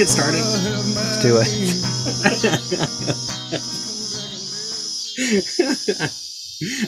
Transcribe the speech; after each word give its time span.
get 0.00 0.08
started? 0.08 0.40
Let's 0.96 1.20
do 1.20 1.36
it. 1.36 1.46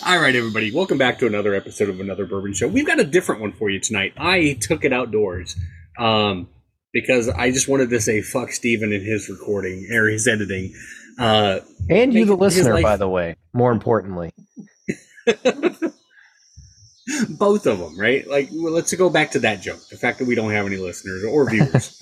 All 0.07 0.19
right, 0.19 0.35
everybody. 0.35 0.73
Welcome 0.73 0.96
back 0.96 1.19
to 1.19 1.27
another 1.27 1.55
episode 1.55 1.91
of 1.91 2.01
another 2.01 2.25
bourbon 2.25 2.55
show. 2.55 2.69
We've 2.69 2.87
got 2.87 3.01
a 3.01 3.05
different 3.05 3.43
one 3.43 3.53
for 3.53 3.69
you 3.69 3.81
tonight. 3.81 4.14
I 4.17 4.57
took 4.63 4.87
it 4.87 4.95
outdoors 4.95 5.57
um, 5.99 6.49
because 6.95 7.29
I 7.29 7.50
just 7.50 7.69
wanted 7.69 7.91
to 7.91 8.00
say 8.00 8.22
fuck 8.22 8.50
Steven 8.50 8.95
and 8.95 9.05
his 9.05 9.29
recording 9.29 9.91
or 9.93 10.08
his 10.08 10.27
editing. 10.27 10.72
Uh, 11.19 11.58
and 11.91 12.14
you, 12.14 12.25
the 12.25 12.35
listener, 12.35 12.81
by 12.81 12.97
the 12.97 13.11
way. 13.11 13.36
More 13.53 13.72
importantly. 13.72 14.33
Both 17.29 17.67
of 17.67 17.79
them, 17.79 18.00
right? 18.00 18.27
Like, 18.27 18.49
well, 18.50 18.72
let's 18.72 18.94
go 18.94 19.11
back 19.11 19.33
to 19.33 19.41
that 19.41 19.61
joke. 19.61 19.86
The 19.91 19.99
fact 19.99 20.19
that 20.21 20.27
we 20.27 20.35
don't 20.35 20.53
have 20.53 20.64
any 20.64 20.79
listeners 20.79 21.25
or 21.25 21.50
viewers. 21.50 21.99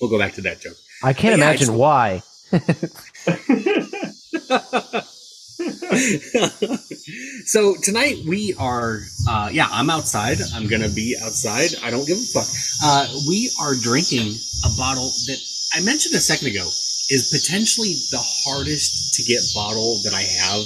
we'll 0.00 0.10
go 0.10 0.18
back 0.18 0.34
to 0.34 0.42
that 0.42 0.60
joke. 0.60 0.76
I 1.02 1.12
can't 1.12 1.38
yeah, 1.38 1.44
imagine 1.44 1.74
why. 1.74 2.22
so 7.44 7.74
tonight 7.82 8.16
we 8.26 8.54
are, 8.58 9.00
uh, 9.28 9.50
yeah, 9.52 9.68
I'm 9.70 9.90
outside. 9.90 10.38
I'm 10.54 10.66
gonna 10.66 10.88
be 10.88 11.14
outside. 11.22 11.70
I 11.84 11.90
don't 11.90 12.06
give 12.06 12.16
a 12.16 12.20
fuck. 12.20 12.46
Uh, 12.84 13.06
we 13.28 13.50
are 13.60 13.74
drinking 13.80 14.34
a 14.64 14.70
bottle 14.76 15.10
that 15.26 15.38
I 15.74 15.84
mentioned 15.84 16.14
a 16.14 16.20
second 16.20 16.48
ago 16.48 16.66
is 17.10 17.30
potentially 17.32 17.94
the 18.10 18.20
hardest 18.20 19.14
to 19.14 19.22
get 19.24 19.40
bottle 19.54 20.00
that 20.04 20.14
I 20.14 20.22
have 20.22 20.64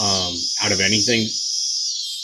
um, 0.00 0.34
out 0.64 0.72
of 0.72 0.80
anything 0.80 1.28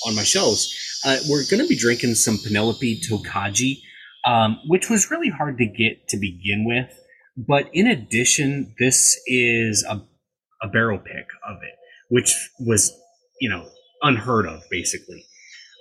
on 0.07 0.15
my 0.15 0.23
shelves. 0.23 0.73
Uh, 1.05 1.19
we're 1.29 1.45
going 1.45 1.61
to 1.61 1.69
be 1.69 1.77
drinking 1.77 2.15
some 2.15 2.39
Penelope 2.39 3.01
Tokaji, 3.01 3.83
um, 4.27 4.59
which 4.67 4.91
was 4.91 5.11
really 5.11 5.31
hard 5.31 5.57
to 5.59 5.67
get 5.67 6.09
to 6.09 6.19
begin 6.19 6.65
with. 6.67 6.93
But 7.37 7.71
in 7.73 7.87
addition, 7.87 8.75
this 8.79 9.19
is 9.27 9.85
a, 9.89 10.03
a 10.63 10.69
barrel 10.69 10.99
pick 10.99 11.27
of 11.49 11.57
it, 11.63 11.75
which 12.09 12.35
was, 12.61 12.93
you 13.41 13.49
know, 13.49 13.69
unheard 14.03 14.47
of, 14.47 14.63
basically. 14.71 15.25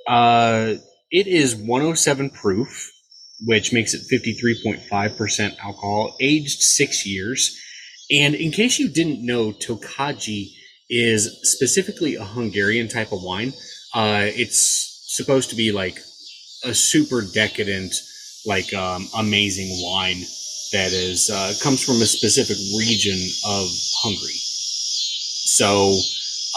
Uh, 0.08 0.76
it 1.12 1.28
is 1.28 1.56
107 1.56 2.30
proof, 2.30 2.92
which 3.46 3.74
makes 3.74 3.94
it 3.94 4.02
53.5% 4.12 5.58
alcohol, 5.59 6.16
aged 6.20 6.62
six 6.62 7.06
years. 7.06 7.59
And 8.12 8.36
in 8.36 8.52
case 8.52 8.80
you 8.80 8.90
didn't 8.90 9.26
know, 9.26 9.52
Tokaji 9.52 10.50
is 10.90 11.40
specifically 11.44 12.16
a 12.16 12.24
Hungarian 12.24 12.88
type 12.88 13.12
of 13.12 13.24
wine. 13.24 13.54
Uh, 13.94 14.26
it's 14.26 15.04
supposed 15.08 15.50
to 15.50 15.56
be 15.56 15.72
like 15.72 15.98
a 16.64 16.74
super 16.74 17.22
decadent, 17.34 17.94
like 18.46 18.74
um, 18.74 19.08
amazing 19.18 19.70
wine 19.84 20.22
that 20.72 20.92
is 20.92 21.30
uh, 21.30 21.54
comes 21.62 21.84
from 21.84 22.02
a 22.02 22.06
specific 22.06 22.58
region 22.78 23.20
of 23.46 23.68
Hungary. 24.02 24.40
So, 25.48 25.98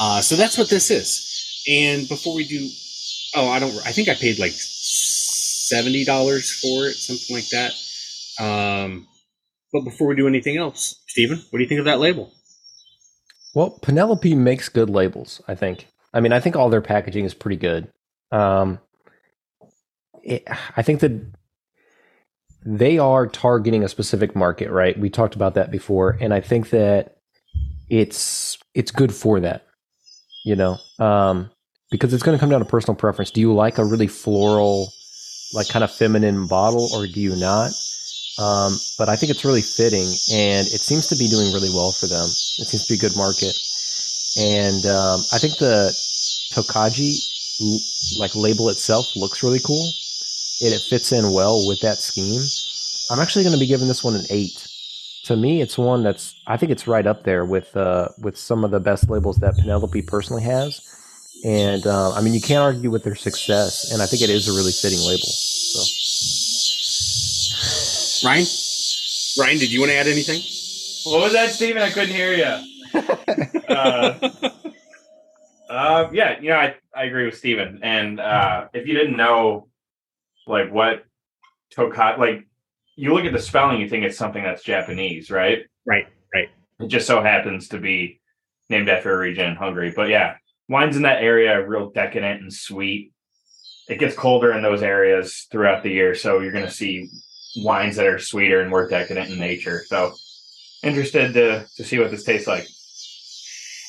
uh, 0.00 0.20
so 0.20 0.36
that's 0.36 0.58
what 0.58 0.68
this 0.68 0.90
is. 0.90 1.24
And 1.68 2.08
before 2.08 2.34
we 2.34 2.46
do, 2.46 2.68
oh, 3.34 3.48
I 3.48 3.58
don't. 3.58 3.74
I 3.86 3.92
think 3.92 4.08
I 4.08 4.14
paid 4.14 4.38
like 4.38 4.54
seventy 4.54 6.04
dollars 6.04 6.50
for 6.60 6.86
it, 6.86 6.94
something 6.94 7.36
like 7.36 7.48
that. 7.50 7.72
Um, 8.40 9.06
but 9.72 9.82
before 9.82 10.08
we 10.08 10.16
do 10.16 10.26
anything 10.26 10.56
else, 10.56 11.02
Stephen, 11.06 11.38
what 11.50 11.58
do 11.58 11.62
you 11.62 11.68
think 11.68 11.80
of 11.80 11.84
that 11.84 12.00
label? 12.00 12.32
Well, 13.54 13.78
Penelope 13.82 14.34
makes 14.34 14.68
good 14.68 14.88
labels, 14.88 15.42
I 15.48 15.54
think. 15.54 15.88
I 16.14 16.20
mean, 16.20 16.32
I 16.32 16.40
think 16.40 16.56
all 16.56 16.70
their 16.70 16.80
packaging 16.80 17.24
is 17.24 17.34
pretty 17.34 17.56
good. 17.56 17.92
Um, 18.30 18.78
it, 20.22 20.44
I 20.76 20.82
think 20.82 21.00
that 21.00 21.12
they 22.64 22.98
are 22.98 23.26
targeting 23.26 23.84
a 23.84 23.88
specific 23.88 24.34
market, 24.34 24.70
right? 24.70 24.98
We 24.98 25.10
talked 25.10 25.34
about 25.34 25.54
that 25.54 25.70
before, 25.70 26.16
and 26.20 26.34
I 26.34 26.40
think 26.40 26.70
that 26.70 27.18
it's 27.88 28.58
it's 28.74 28.90
good 28.90 29.14
for 29.14 29.40
that, 29.40 29.66
you 30.44 30.56
know, 30.56 30.78
um, 30.98 31.50
because 31.90 32.12
it's 32.12 32.22
going 32.22 32.36
to 32.36 32.40
come 32.40 32.50
down 32.50 32.60
to 32.60 32.66
personal 32.66 32.96
preference. 32.96 33.30
Do 33.30 33.40
you 33.40 33.54
like 33.54 33.78
a 33.78 33.84
really 33.84 34.08
floral, 34.08 34.92
like 35.54 35.68
kind 35.68 35.84
of 35.84 35.90
feminine 35.90 36.46
bottle, 36.46 36.88
or 36.94 37.06
do 37.06 37.20
you 37.20 37.36
not? 37.36 37.70
Um, 38.38 38.78
but 38.98 39.08
I 39.08 39.16
think 39.16 39.30
it's 39.30 39.44
really 39.44 39.62
fitting, 39.62 40.06
and 40.32 40.66
it 40.66 40.80
seems 40.80 41.08
to 41.08 41.16
be 41.16 41.28
doing 41.28 41.52
really 41.52 41.70
well 41.70 41.90
for 41.90 42.06
them. 42.06 42.24
It 42.24 42.66
seems 42.66 42.86
to 42.86 42.92
be 42.92 42.98
a 42.98 43.08
good 43.08 43.16
market, 43.16 43.56
and 44.38 44.84
um, 44.86 45.20
I 45.32 45.38
think 45.38 45.58
the 45.58 45.90
Tokaji 46.52 48.18
like 48.18 48.34
label 48.36 48.68
itself 48.68 49.16
looks 49.16 49.42
really 49.42 49.58
cool, 49.60 49.90
and 50.60 50.72
it 50.74 50.80
fits 50.80 51.12
in 51.12 51.32
well 51.32 51.66
with 51.66 51.80
that 51.80 51.98
scheme. 51.98 52.40
I'm 53.10 53.20
actually 53.22 53.44
going 53.44 53.54
to 53.54 53.60
be 53.60 53.66
giving 53.66 53.88
this 53.88 54.04
one 54.04 54.14
an 54.14 54.24
eight. 54.30 54.66
To 55.24 55.36
me, 55.36 55.60
it's 55.60 55.76
one 55.76 56.02
that's 56.02 56.34
I 56.46 56.56
think 56.56 56.72
it's 56.72 56.86
right 56.86 57.06
up 57.06 57.24
there 57.24 57.44
with 57.44 57.76
uh, 57.76 58.08
with 58.20 58.38
some 58.38 58.64
of 58.64 58.70
the 58.70 58.80
best 58.80 59.10
labels 59.10 59.36
that 59.38 59.56
Penelope 59.56 60.02
personally 60.02 60.42
has, 60.42 60.80
and 61.44 61.86
uh, 61.86 62.12
I 62.12 62.22
mean 62.22 62.32
you 62.34 62.40
can't 62.40 62.62
argue 62.62 62.90
with 62.90 63.04
their 63.04 63.14
success, 63.14 63.92
and 63.92 64.00
I 64.00 64.06
think 64.06 64.22
it 64.22 64.30
is 64.30 64.48
a 64.48 64.52
really 64.52 64.72
fitting 64.72 65.00
label. 65.00 65.28
So. 65.28 65.80
Ryan? 68.24 68.46
Ryan, 69.38 69.58
did 69.58 69.70
you 69.70 69.80
want 69.80 69.90
to 69.92 69.96
add 69.96 70.06
anything? 70.06 70.40
What 71.04 71.22
was 71.22 71.32
that, 71.32 71.50
Steven? 71.50 71.82
I 71.82 71.90
couldn't 71.90 72.14
hear 72.14 72.32
you. 72.32 72.44
uh, 73.68 74.30
uh, 75.70 76.08
yeah, 76.12 76.40
you 76.40 76.48
know, 76.50 76.56
I, 76.56 76.74
I 76.94 77.04
agree 77.04 77.24
with 77.24 77.36
Steven. 77.36 77.80
And 77.82 78.20
uh, 78.20 78.68
if 78.72 78.86
you 78.86 78.94
didn't 78.94 79.16
know, 79.16 79.68
like, 80.48 80.72
what 80.72 81.04
Tokat, 81.74 82.18
like, 82.18 82.46
you 82.96 83.14
look 83.14 83.24
at 83.24 83.32
the 83.32 83.38
spelling, 83.38 83.80
you 83.80 83.88
think 83.88 84.04
it's 84.04 84.18
something 84.18 84.42
that's 84.42 84.62
Japanese, 84.62 85.30
right? 85.30 85.60
Right, 85.86 86.06
right. 86.34 86.48
It 86.80 86.88
just 86.88 87.06
so 87.06 87.22
happens 87.22 87.68
to 87.68 87.78
be 87.78 88.20
named 88.68 88.88
after 88.88 89.12
a 89.12 89.18
region 89.18 89.46
in 89.46 89.56
Hungary. 89.56 89.92
But 89.94 90.08
yeah, 90.08 90.36
wines 90.68 90.96
in 90.96 91.02
that 91.02 91.22
area 91.22 91.52
are 91.52 91.66
real 91.66 91.90
decadent 91.90 92.42
and 92.42 92.52
sweet. 92.52 93.12
It 93.88 93.98
gets 93.98 94.14
colder 94.14 94.52
in 94.52 94.62
those 94.62 94.82
areas 94.82 95.46
throughout 95.50 95.82
the 95.82 95.90
year. 95.90 96.14
So 96.14 96.40
you're 96.40 96.52
going 96.52 96.66
to 96.66 96.70
see 96.70 97.08
wines 97.56 97.96
that 97.96 98.06
are 98.06 98.18
sweeter 98.18 98.60
and 98.60 98.70
more 98.70 98.88
decadent 98.88 99.30
in 99.30 99.38
nature. 99.38 99.82
So 99.86 100.14
interested 100.82 101.32
to 101.34 101.66
to 101.76 101.84
see 101.84 101.98
what 101.98 102.10
this 102.10 102.24
tastes 102.24 102.46
like. 102.46 102.66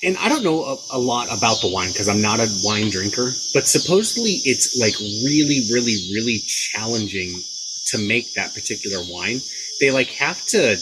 And 0.04 0.18
I 0.18 0.30
don't 0.30 0.44
know 0.44 0.64
a, 0.64 0.78
a 0.94 1.00
lot 1.00 1.28
about 1.28 1.60
the 1.62 1.72
wine 1.74 1.90
because 1.90 2.08
I'm 2.08 2.22
not 2.22 2.40
a 2.40 2.48
wine 2.64 2.90
drinker, 2.90 3.32
but 3.54 3.68
supposedly 3.68 4.40
it's 4.46 4.78
like 4.80 4.98
really, 5.00 5.68
really, 5.74 5.98
really 6.14 6.40
challenging 6.48 7.34
to 7.88 7.98
make 7.98 8.34
that 8.34 8.54
particular 8.54 9.00
wine. 9.12 9.40
They 9.82 9.92
like 9.92 10.08
have 10.08 10.42
to 10.48 10.78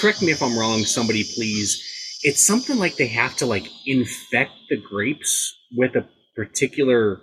correct 0.00 0.22
me 0.22 0.32
if 0.32 0.42
I'm 0.42 0.58
wrong, 0.58 0.84
somebody 0.84 1.24
please. 1.34 1.82
It's 2.22 2.46
something 2.46 2.78
like 2.78 2.96
they 2.96 3.08
have 3.08 3.36
to 3.36 3.46
like 3.46 3.70
infect 3.84 4.52
the 4.70 4.76
grapes 4.76 5.54
with 5.76 5.96
a 5.96 6.08
particular 6.34 7.22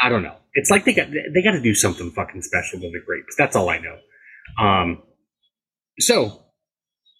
I 0.00 0.08
don't 0.08 0.22
know. 0.22 0.36
It's 0.54 0.70
like 0.70 0.84
they 0.84 0.94
got 0.94 1.08
they 1.10 1.42
got 1.42 1.52
to 1.52 1.62
do 1.62 1.74
something 1.74 2.10
fucking 2.12 2.42
special 2.42 2.80
to 2.80 2.90
the 2.90 3.00
grapes. 3.04 3.34
That's 3.36 3.56
all 3.56 3.68
I 3.68 3.78
know. 3.78 3.96
Um, 4.62 5.02
so 5.98 6.45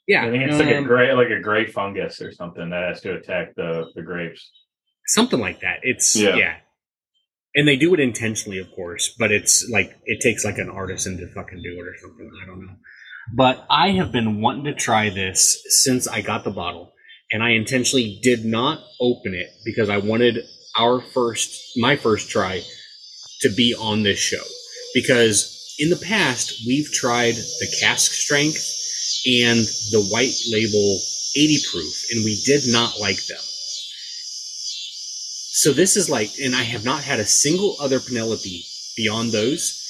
yeah, 0.07 0.25
I 0.25 0.31
think 0.31 0.45
it's 0.45 0.55
um, 0.55 0.61
like 0.61 0.75
a 0.75 0.79
um, 0.79 0.85
gray 0.85 1.13
like 1.13 1.31
a 1.31 1.41
gray 1.41 1.67
fungus 1.67 2.21
or 2.21 2.33
something 2.33 2.71
that 2.71 2.89
has 2.89 3.01
to 3.03 3.15
attack 3.15 3.55
the 3.57 3.87
the 3.95 4.03
grapes. 4.03 4.51
Something 5.07 5.41
like 5.41 5.61
that. 5.61 5.81
It's 5.83 6.17
yeah. 6.17 6.37
yeah. 6.37 6.55
And 7.55 7.67
they 7.67 7.77
do 7.77 7.95
it 7.95 8.01
intentionally, 8.01 8.59
of 8.59 8.71
course, 8.73 9.15
but 9.19 9.33
it's 9.33 9.69
like 9.71 9.97
it 10.05 10.21
takes 10.21 10.45
like 10.45 10.59
an 10.59 10.69
artisan 10.69 11.17
to 11.19 11.27
fucking 11.29 11.63
do 11.63 11.81
it 11.81 11.87
or 11.87 11.95
something. 12.01 12.31
I 12.43 12.47
don't 12.47 12.67
know. 12.67 12.75
But 13.35 13.67
I 13.71 13.91
have 13.93 14.13
been 14.13 14.41
wanting 14.41 14.65
to 14.65 14.75
try 14.75 15.11
this 15.11 15.61
since 15.83 16.07
I 16.07 16.21
got 16.21 16.45
the 16.45 16.51
bottle, 16.51 16.93
and 17.33 17.43
I 17.43 17.51
intentionally 17.51 18.21
did 18.23 18.45
not 18.45 18.81
open 19.01 19.35
it 19.35 19.49
because 19.65 19.89
I 19.89 19.99
wanted 19.99 20.45
our 20.79 21.01
first, 21.01 21.77
my 21.77 21.97
first 21.97 22.31
try 22.31 22.63
to 23.41 23.49
be 23.55 23.75
on 23.75 24.03
this 24.03 24.19
show 24.19 24.43
because 24.95 25.75
in 25.79 25.91
the 25.91 25.97
past 25.97 26.63
we've 26.67 26.91
tried 26.93 27.35
the 27.35 27.77
cask 27.81 28.13
strength 28.13 28.86
and 29.27 29.67
the 29.91 30.07
white 30.11 30.35
label 30.51 31.01
80 31.37 31.59
proof 31.71 32.05
and 32.13 32.25
we 32.25 32.41
did 32.45 32.63
not 32.67 32.99
like 33.01 33.25
them. 33.27 33.43
So 35.59 35.73
this 35.73 35.97
is 35.97 36.09
like, 36.09 36.31
and 36.43 36.55
I 36.55 36.63
have 36.63 36.85
not 36.85 37.03
had 37.03 37.19
a 37.19 37.25
single 37.25 37.77
other 37.81 37.99
Penelope 37.99 38.65
beyond 38.97 39.33
those. 39.33 39.83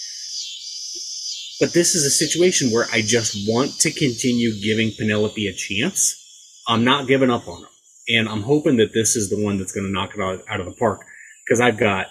But 1.61 1.73
this 1.73 1.95
is 1.95 2.05
a 2.05 2.11
situation 2.11 2.71
where 2.71 2.87
I 2.93 3.03
just 3.03 3.49
want 3.49 3.81
to 3.81 3.91
continue 3.91 4.61
giving 4.61 4.93
Penelope 4.97 5.47
a 5.47 5.53
chance. 5.53 6.23
I'm 6.69 6.85
not 6.85 7.09
giving 7.09 7.31
up 7.31 7.49
on 7.49 7.63
them 7.63 7.71
and 8.09 8.29
I'm 8.29 8.43
hoping 8.43 8.77
that 8.77 8.93
this 8.95 9.17
is 9.17 9.31
the 9.31 9.43
one 9.43 9.59
that's 9.59 9.73
going 9.73 9.87
to 9.87 9.93
knock 9.93 10.15
it 10.15 10.21
out, 10.21 10.43
out 10.49 10.61
of 10.61 10.67
the 10.67 10.73
park 10.73 11.01
because 11.45 11.61
I've 11.61 11.79
got 11.79 12.07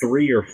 three 0.00 0.32
or 0.32 0.46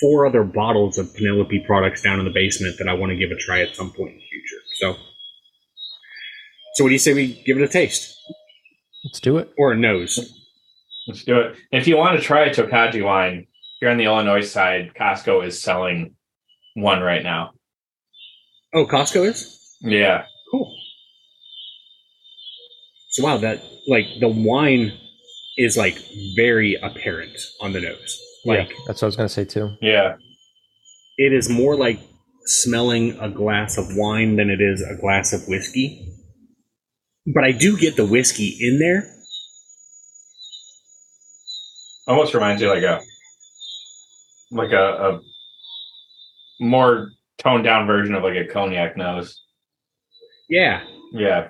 four 0.00 0.26
other 0.26 0.44
bottles 0.44 0.98
of 0.98 1.14
Penelope 1.14 1.64
products 1.66 2.02
down 2.02 2.18
in 2.18 2.24
the 2.24 2.32
basement 2.32 2.78
that 2.78 2.88
I 2.88 2.94
want 2.94 3.10
to 3.10 3.16
give 3.16 3.30
a 3.30 3.36
try 3.36 3.60
at 3.60 3.74
some 3.74 3.90
point 3.90 4.10
in 4.10 4.16
the 4.16 4.26
future. 4.30 4.62
So, 4.80 4.94
so 6.74 6.84
what 6.84 6.88
do 6.88 6.92
you 6.92 6.98
say 6.98 7.14
we 7.14 7.42
give 7.44 7.56
it 7.58 7.62
a 7.62 7.68
taste? 7.68 8.14
Let's 9.04 9.20
do 9.20 9.38
it. 9.38 9.50
Or 9.58 9.72
a 9.72 9.76
nose. 9.76 10.18
Let's 11.06 11.24
do 11.24 11.38
it. 11.40 11.56
If 11.72 11.86
you 11.88 11.96
want 11.96 12.18
to 12.18 12.24
try 12.24 12.44
a 12.46 12.54
Tokaji 12.54 13.02
wine, 13.04 13.46
here 13.80 13.90
on 13.90 13.96
the 13.96 14.04
Illinois 14.04 14.40
side, 14.46 14.92
Costco 14.98 15.46
is 15.46 15.62
selling 15.62 16.14
one 16.74 17.00
right 17.00 17.22
now. 17.22 17.52
Oh, 18.74 18.86
Costco 18.86 19.24
is 19.26 19.76
Yeah. 19.80 20.24
cool. 20.50 20.74
So 23.10 23.24
wow, 23.24 23.38
that 23.38 23.62
like 23.86 24.06
the 24.20 24.28
wine 24.28 24.92
is 25.56 25.76
like 25.76 25.96
very 26.36 26.76
apparent 26.82 27.36
on 27.60 27.72
the 27.72 27.80
nose. 27.80 28.20
Like 28.44 28.68
yeah, 28.70 28.76
that's 28.86 29.00
what 29.00 29.06
I 29.06 29.08
was 29.08 29.16
gonna 29.16 29.28
say 29.28 29.44
too. 29.44 29.70
Yeah. 29.80 30.16
it 31.16 31.32
is 31.32 31.48
more 31.48 31.74
like 31.76 31.98
smelling 32.48 33.18
a 33.20 33.28
glass 33.30 33.76
of 33.78 33.94
wine 33.96 34.36
than 34.36 34.50
it 34.50 34.60
is 34.60 34.82
a 34.82 35.00
glass 35.00 35.32
of 35.32 35.46
whiskey. 35.48 36.14
But 37.26 37.44
I 37.44 37.52
do 37.52 37.76
get 37.78 37.96
the 37.96 38.06
whiskey 38.06 38.56
in 38.60 38.78
there. 38.78 39.14
Almost 42.06 42.32
reminds 42.34 42.62
you 42.62 42.68
like 42.68 42.82
a 42.82 43.00
like 44.50 44.72
a, 44.72 44.76
a 44.78 45.20
more 46.60 47.10
toned 47.36 47.64
down 47.64 47.86
version 47.86 48.14
of 48.14 48.22
like 48.22 48.36
a 48.36 48.46
cognac 48.50 48.96
nose. 48.96 49.42
Yeah, 50.48 50.80
Yeah. 51.12 51.48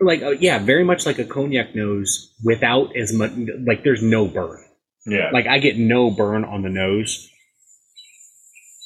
like 0.00 0.22
uh, 0.22 0.30
yeah, 0.30 0.60
very 0.60 0.84
much 0.84 1.06
like 1.06 1.18
a 1.18 1.24
cognac 1.24 1.74
nose 1.74 2.32
without 2.44 2.94
as 2.96 3.12
much. 3.12 3.32
Like 3.66 3.82
there's 3.82 4.02
no 4.02 4.28
burn. 4.28 4.62
Yeah. 5.06 5.30
Like 5.32 5.46
I 5.48 5.58
get 5.58 5.76
no 5.76 6.10
burn 6.12 6.44
on 6.44 6.62
the 6.62 6.68
nose. 6.68 7.28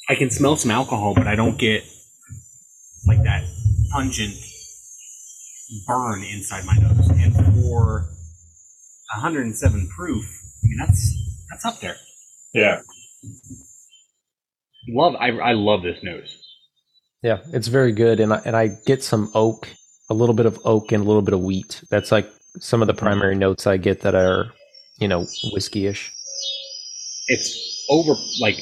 I 0.07 0.15
can 0.15 0.29
smell 0.29 0.55
some 0.55 0.71
alcohol, 0.71 1.13
but 1.15 1.27
I 1.27 1.35
don't 1.35 1.57
get 1.57 1.83
like 3.07 3.23
that 3.23 3.43
pungent 3.91 4.35
burn 5.87 6.23
inside 6.23 6.65
my 6.65 6.75
nose. 6.75 7.09
And 7.09 7.33
for 7.63 8.05
107 9.15 9.87
proof, 9.95 10.25
I 10.63 10.67
mean 10.67 10.77
that's 10.77 11.13
that's 11.49 11.65
up 11.65 11.79
there. 11.79 11.95
yeah. 12.53 12.81
Love 14.87 15.15
I 15.19 15.29
I 15.29 15.53
love 15.53 15.81
this 15.81 16.03
nose. 16.03 16.41
Yeah, 17.23 17.39
it's 17.53 17.69
very 17.69 17.91
good, 17.91 18.19
and 18.19 18.31
I, 18.31 18.41
and 18.45 18.55
I 18.55 18.67
get 18.85 19.03
some 19.03 19.31
oak, 19.33 19.67
a 20.11 20.13
little 20.13 20.35
bit 20.35 20.45
of 20.45 20.59
oak, 20.63 20.91
and 20.91 21.03
a 21.03 21.07
little 21.07 21.23
bit 21.23 21.33
of 21.33 21.41
wheat. 21.41 21.81
That's 21.89 22.11
like 22.11 22.29
some 22.59 22.83
of 22.83 22.87
the 22.87 22.93
primary 22.93 23.33
notes 23.33 23.65
I 23.65 23.77
get 23.77 24.01
that 24.01 24.13
are, 24.13 24.51
you 24.99 25.07
know, 25.07 25.25
whiskey-ish. 25.51 26.11
It's 27.27 27.85
over 27.89 28.13
like 28.39 28.59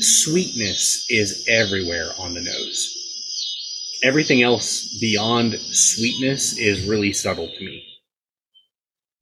sweetness 0.00 1.06
is 1.10 1.46
everywhere 1.50 2.10
on 2.18 2.34
the 2.34 2.40
nose. 2.42 2.94
Everything 4.04 4.42
else 4.42 4.98
beyond 5.00 5.54
sweetness 5.54 6.56
is 6.58 6.88
really 6.88 7.12
subtle 7.12 7.48
to 7.48 7.60
me. 7.64 7.84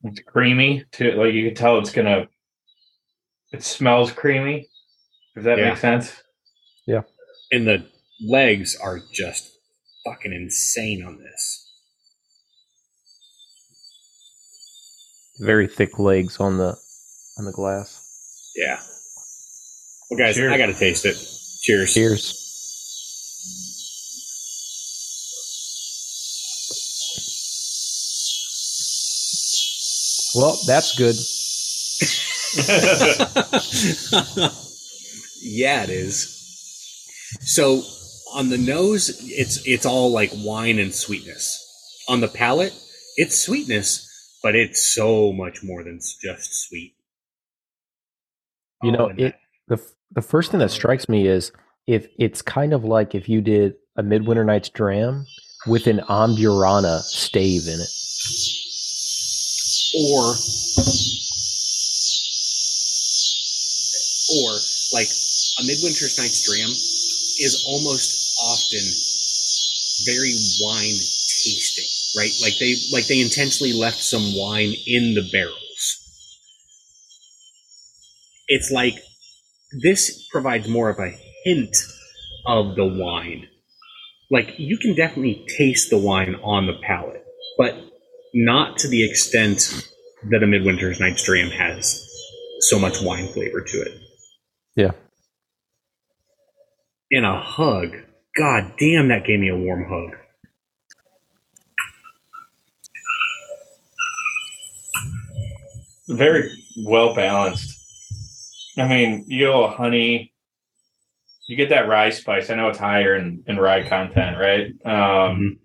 It's 0.05 0.21
creamy 0.21 0.85
too. 0.93 1.13
Like 1.13 1.33
you 1.35 1.47
can 1.47 1.55
tell 1.55 1.79
it's 1.79 1.93
gonna 1.93 2.29
it 3.53 3.63
smells 3.63 4.13
creamy. 4.13 4.69
If 5.37 5.45
that 5.45 5.59
Yeah. 5.59 5.69
makes 5.71 5.81
sense. 5.81 6.13
Yeah. 6.87 7.03
And 7.51 7.67
the 7.67 7.87
legs 8.21 8.77
are 8.77 9.01
just 9.13 9.51
fucking 10.05 10.33
insane 10.33 11.03
on 11.05 11.19
this. 11.19 11.63
Very 15.41 15.69
thick 15.69 15.99
legs 15.99 16.39
on 16.39 16.59
the 16.59 16.77
on 17.39 17.45
the 17.45 17.53
glass. 17.53 18.53
Yeah. 18.55 18.81
Well, 20.11 20.19
guys, 20.19 20.37
Cheers. 20.37 20.53
I 20.53 20.59
got 20.59 20.67
to 20.67 20.75
taste 20.75 21.05
it. 21.05 21.17
Cheers. 21.63 21.95
Cheers. 21.95 22.43
Well, 30.35 30.59
that's 30.67 30.95
good. 30.97 31.17
yeah, 35.43 35.85
it 35.85 35.91
is. 35.91 36.33
So 37.41 37.83
on 38.35 38.49
the 38.51 38.59
nose, 38.59 39.11
it's 39.23 39.67
it's 39.67 39.87
all 39.87 40.13
like 40.13 40.31
wine 40.35 40.79
and 40.79 40.95
sweetness. 40.95 41.63
On 42.09 42.21
the 42.21 42.29
palate, 42.29 42.75
it's 43.17 43.39
sweetness, 43.39 44.39
but 44.43 44.55
it's 44.55 44.95
so 44.95 45.33
much 45.33 45.63
more 45.63 45.83
than 45.83 45.99
just 46.23 46.69
sweet. 46.69 46.95
You 48.83 48.93
know, 48.93 49.07
Oh, 49.07 49.09
and 49.09 49.21
it 49.21 49.35
the 49.69 49.79
the 50.13 50.23
first 50.23 50.51
thing 50.51 50.59
that 50.59 50.67
uh-huh. 50.67 50.75
strikes 50.75 51.09
me 51.09 51.27
is 51.27 51.53
if 51.87 52.07
it's 52.19 52.43
kind 52.43 52.73
of 52.73 52.85
like 52.85 53.15
if 53.15 53.29
you 53.29 53.41
did 53.41 53.75
a 53.97 54.03
Midwinter 54.03 54.45
Nights 54.45 54.69
dram 54.69 55.27
with 55.67 55.87
an 55.87 56.01
Amburana 56.09 57.01
stave 57.03 57.67
in 57.67 57.81
it. 57.81 57.93
or 59.95 60.35
or 64.29 64.51
like 64.93 65.09
a 65.59 65.63
midwinter's 65.65 66.19
night's 66.19 66.45
dram 66.45 66.69
is 66.69 67.65
almost 67.67 68.37
often 68.43 68.85
very 70.05 70.35
wine 70.61 70.99
tasting 71.45 71.87
right? 72.17 72.33
Like 72.43 72.55
they 72.59 72.75
like 72.93 73.07
they 73.07 73.21
intentionally 73.21 73.73
left 73.73 74.03
some 74.03 74.35
wine 74.35 74.75
in 74.87 75.15
the 75.15 75.29
barrels. 75.31 76.03
It's 78.49 78.71
like 78.71 78.95
this 79.73 80.27
provides 80.31 80.69
more 80.69 80.89
of 80.89 80.99
a 80.99 81.17
hint 81.45 81.77
of 82.47 82.77
the 82.77 82.85
wine 82.85 83.47
like 84.31 84.55
you 84.59 84.79
can 84.79 84.95
definitely 84.95 85.47
taste 85.57 85.91
the 85.91 85.99
wine 85.99 86.35
on 86.43 86.67
the 86.67 86.79
palate 86.83 87.25
but 87.59 87.75
not 88.35 88.77
to 88.79 88.89
the 88.89 89.05
extent 89.05 89.91
that 90.31 90.43
a 90.43 90.47
Midwinter's 90.47 91.01
Night's 91.01 91.23
Dream 91.23 91.51
has 91.51 92.07
so 92.61 92.79
much 92.79 93.01
wine 93.01 93.29
flavor 93.29 93.61
to 93.61 93.77
it. 93.79 94.01
Yeah. 94.75 94.91
In 97.11 97.25
a 97.25 97.41
hug, 97.41 97.97
god 98.37 98.73
damn, 98.79 99.09
that 99.09 99.25
gave 99.25 99.41
me 99.41 99.49
a 99.49 99.57
warm 99.57 99.87
hug. 99.89 100.19
Very 106.09 106.51
well 106.85 107.15
balanced. 107.15 107.76
I 108.79 108.87
mean, 108.87 109.25
you 109.29 109.47
little 109.47 109.69
honey, 109.71 110.33
you 111.49 111.57
get 111.57 111.71
that 111.71 111.89
rye 111.89 112.11
spice. 112.11 112.51
I 112.51 112.55
know 112.57 112.69
it's 112.69 112.79
higher 112.79 113.15
in, 113.17 113.43
in 113.47 113.57
rye 113.59 113.89
content, 113.89 114.37
right? 114.39 114.73
Um, 114.85 115.59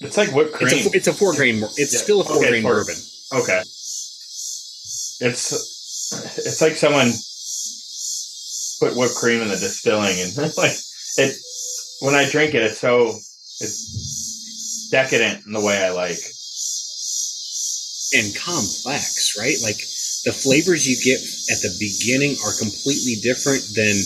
It's 0.00 0.16
like 0.16 0.30
whipped 0.32 0.52
cream. 0.54 0.70
It's 0.72 0.86
a, 0.86 0.96
it's 0.96 1.06
a 1.08 1.12
four 1.12 1.34
grain. 1.34 1.56
It's 1.76 1.92
Yeah. 1.92 2.00
still 2.00 2.20
a 2.22 2.24
four 2.24 2.36
Okay, 2.38 2.48
grain 2.50 2.62
four- 2.62 2.76
bourbon. 2.76 2.94
Okay. 3.34 3.60
It's 5.22 5.52
it's 6.38 6.60
like 6.62 6.72
someone 6.76 7.12
put 8.80 8.96
whipped 8.98 9.14
cream 9.16 9.42
in 9.42 9.48
the 9.48 9.56
distilling 9.56 10.18
and 10.18 10.32
it's 10.38 10.56
like 10.64 10.72
it 11.18 11.36
when 12.00 12.14
I 12.14 12.28
drink 12.30 12.54
it 12.54 12.62
it's 12.62 12.78
so 12.78 13.08
it's 13.60 14.88
decadent 14.90 15.44
in 15.46 15.52
the 15.52 15.60
way 15.60 15.84
I 15.84 15.90
like. 15.90 16.16
and 18.12 18.34
complex, 18.34 19.36
right? 19.38 19.54
Like 19.62 19.76
the 20.24 20.32
flavors 20.32 20.86
you 20.86 20.96
get 21.02 21.20
at 21.50 21.62
the 21.62 21.76
beginning 21.80 22.36
are 22.44 22.52
completely 22.58 23.16
different 23.22 23.64
than 23.74 23.96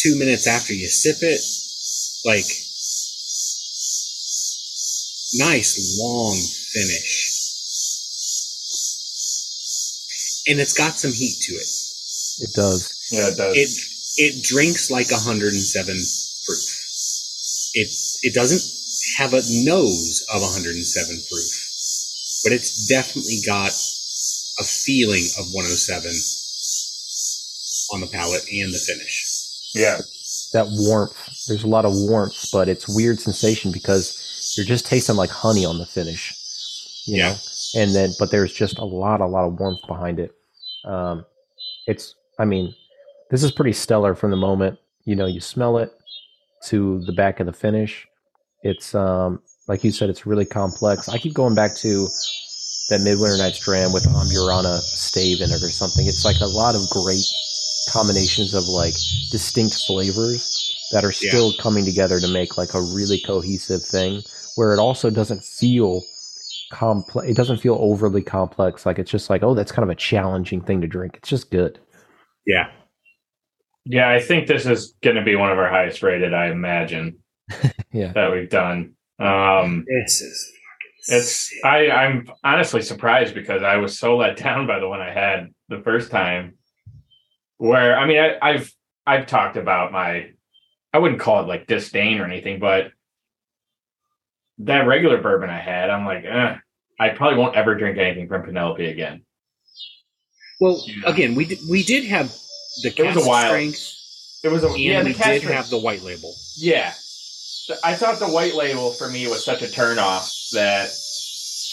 two 0.00 0.16
minutes 0.16 0.46
after 0.46 0.72
you 0.72 0.88
sip 0.88 1.18
it. 1.20 1.40
Like 2.24 2.48
nice 5.34 5.98
long 6.00 6.34
finish. 6.72 7.34
And 10.48 10.60
it's 10.60 10.72
got 10.72 10.98
some 10.98 11.12
heat 11.12 11.36
to 11.42 11.52
it. 11.52 11.68
It 12.40 12.54
does. 12.54 12.88
Yeah, 13.10 13.28
it 13.28 13.36
does. 13.36 13.56
It 13.56 13.70
it 14.18 14.42
drinks 14.42 14.90
like 14.90 15.10
107 15.10 15.94
proof. 16.46 16.64
It 17.74 17.88
it 18.22 18.34
doesn't 18.34 18.62
have 19.18 19.34
a 19.34 19.42
nose 19.64 20.24
of 20.32 20.40
107 20.40 21.22
proof, 21.30 21.52
but 22.44 22.52
it's 22.52 22.86
definitely 22.88 23.40
got 23.46 23.72
a 24.60 24.64
feeling 24.64 25.24
of 25.38 25.46
107 25.52 26.10
on 27.94 28.00
the 28.00 28.06
palate 28.06 28.44
and 28.52 28.72
the 28.72 28.78
finish. 28.78 29.70
yeah. 29.74 29.98
That 30.52 30.66
warmth. 30.70 31.14
There's 31.46 31.64
a 31.64 31.68
lot 31.68 31.84
of 31.84 31.92
warmth, 31.94 32.48
but 32.52 32.68
it's 32.68 32.88
weird 32.88 33.20
sensation 33.20 33.70
because 33.70 34.54
you're 34.56 34.64
just 34.66 34.86
tasting 34.86 35.16
like 35.16 35.28
honey 35.30 35.64
on 35.66 35.78
the 35.78 35.84
finish. 35.86 36.34
You 37.06 37.16
Yeah. 37.18 37.28
know? 37.30 37.36
And 37.80 37.94
then 37.94 38.14
but 38.18 38.30
there's 38.30 38.52
just 38.52 38.78
a 38.78 38.84
lot, 38.84 39.20
a 39.20 39.26
lot 39.26 39.46
of 39.46 39.58
warmth 39.60 39.80
behind 39.86 40.18
it. 40.18 40.32
Um 40.84 41.24
it's 41.86 42.14
I 42.38 42.44
mean, 42.46 42.74
this 43.30 43.42
is 43.42 43.50
pretty 43.50 43.72
stellar 43.74 44.14
from 44.14 44.30
the 44.30 44.36
moment, 44.38 44.78
you 45.04 45.16
know, 45.16 45.26
you 45.26 45.40
smell 45.40 45.76
it 45.78 45.92
to 46.66 47.00
the 47.04 47.12
back 47.12 47.40
of 47.40 47.46
the 47.46 47.52
finish. 47.52 48.06
It's 48.62 48.94
um 48.94 49.42
like 49.66 49.84
you 49.84 49.92
said, 49.92 50.08
it's 50.08 50.24
really 50.26 50.46
complex. 50.46 51.08
I 51.10 51.18
keep 51.18 51.34
going 51.34 51.54
back 51.54 51.74
to 51.76 52.08
that 52.88 53.00
Midwinter 53.02 53.36
Night's 53.38 53.58
Dram 53.58 53.92
with 53.92 54.04
Amburana 54.04 54.80
stave 54.80 55.40
in 55.40 55.50
it 55.50 55.62
or 55.62 55.70
something. 55.70 56.06
It's 56.06 56.24
like 56.24 56.40
a 56.40 56.46
lot 56.46 56.74
of 56.74 56.88
great 56.90 57.24
combinations 57.92 58.54
of 58.54 58.64
like 58.68 58.92
distinct 59.30 59.74
flavors 59.86 60.88
that 60.92 61.04
are 61.04 61.12
Yeah. 61.20 61.30
still 61.30 61.52
coming 61.60 61.84
together 61.84 62.18
to 62.20 62.28
make 62.28 62.56
like 62.58 62.74
a 62.74 62.80
really 62.80 63.18
cohesive 63.20 63.82
thing 63.82 64.22
where 64.56 64.72
it 64.72 64.78
also 64.78 65.08
doesn't 65.10 65.42
feel 65.44 66.02
complex 66.70 67.26
it 67.26 67.34
doesn't 67.36 67.56
feel 67.58 67.78
overly 67.80 68.20
complex 68.22 68.84
like 68.84 68.98
it's 68.98 69.10
just 69.10 69.30
like 69.30 69.42
oh 69.42 69.54
that's 69.54 69.72
kind 69.72 69.84
of 69.84 69.88
a 69.88 69.94
challenging 69.94 70.60
thing 70.60 70.82
to 70.82 70.86
drink 70.86 71.14
it's 71.16 71.28
just 71.30 71.50
good 71.50 71.78
Yeah. 72.44 72.68
Yeah, 73.86 74.10
I 74.10 74.20
think 74.20 74.46
this 74.48 74.66
is 74.66 74.94
going 75.02 75.16
to 75.16 75.22
be 75.24 75.34
one 75.34 75.50
of 75.50 75.56
our 75.58 75.70
highest 75.70 76.02
rated. 76.02 76.34
I 76.34 76.48
imagine. 76.50 77.18
Yeah. 77.90 78.12
that 78.12 78.30
we've 78.32 78.50
done. 78.50 78.92
Um, 79.18 79.86
This 79.88 80.20
is 80.20 80.52
it's 81.08 81.52
I 81.64 81.90
I'm 81.90 82.30
honestly 82.44 82.82
surprised 82.82 83.34
because 83.34 83.62
I 83.62 83.76
was 83.76 83.98
so 83.98 84.16
let 84.16 84.36
down 84.42 84.66
by 84.66 84.78
the 84.78 84.88
one 84.88 85.00
I 85.00 85.10
had 85.12 85.52
the 85.68 85.80
first 85.82 86.10
time. 86.10 86.54
Where 87.56 87.98
I 87.98 88.06
mean 88.06 88.18
I, 88.18 88.38
I've 88.40 88.72
I've 89.06 89.26
talked 89.26 89.56
about 89.56 89.90
my 89.92 90.30
I 90.92 90.98
wouldn't 90.98 91.20
call 91.20 91.42
it 91.42 91.48
like 91.48 91.66
disdain 91.66 92.18
or 92.20 92.24
anything, 92.24 92.60
but 92.60 92.92
that 94.58 94.86
regular 94.86 95.20
bourbon 95.20 95.50
I 95.50 95.60
had, 95.60 95.88
I'm 95.90 96.04
like, 96.04 96.24
eh, 96.24 96.56
I 96.98 97.08
probably 97.10 97.38
won't 97.38 97.54
ever 97.56 97.74
drink 97.76 97.96
anything 97.98 98.26
from 98.26 98.42
Penelope 98.42 98.84
again. 98.84 99.22
well. 100.60 100.82
Yeah. 100.86 100.94
Again, 101.06 101.34
we 101.36 101.44
did, 101.44 101.58
we 101.70 101.84
did 101.84 102.04
have 102.06 102.34
the 102.82 102.88
It 102.96 103.14
was 103.14 103.24
a 103.24 103.28
while. 103.28 103.48
strength, 103.48 103.94
It 104.42 104.48
was 104.48 104.64
a 104.64 104.76
yeah, 104.78 105.00
the 105.02 105.10
we 105.10 105.12
did 105.12 105.16
strength- 105.22 105.44
have 105.44 105.70
the 105.70 105.78
white 105.78 106.02
label. 106.02 106.34
Yeah. 106.56 106.92
I 107.84 107.94
thought 107.94 108.18
the 108.18 108.28
white 108.28 108.54
label 108.54 108.92
for 108.92 109.08
me 109.10 109.26
was 109.28 109.44
such 109.44 109.62
a 109.62 109.66
turnoff 109.66 110.50
that 110.52 110.86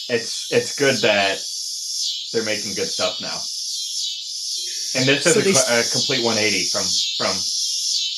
it's 0.10 0.52
it's 0.52 0.75
good 0.78 0.96
that 1.02 1.40
they're 2.34 2.46
making 2.46 2.74
good 2.75 2.88
stuff 2.88 3.22
now. 3.22 3.38
And 4.96 5.08
this 5.08 5.25
is 5.25 5.34
So 5.34 5.40
a, 5.40 5.44
they- 5.44 5.80
a 5.80 5.84
complete 5.92 6.24
180 6.24 6.66
from 6.72 6.86
from 7.18 7.36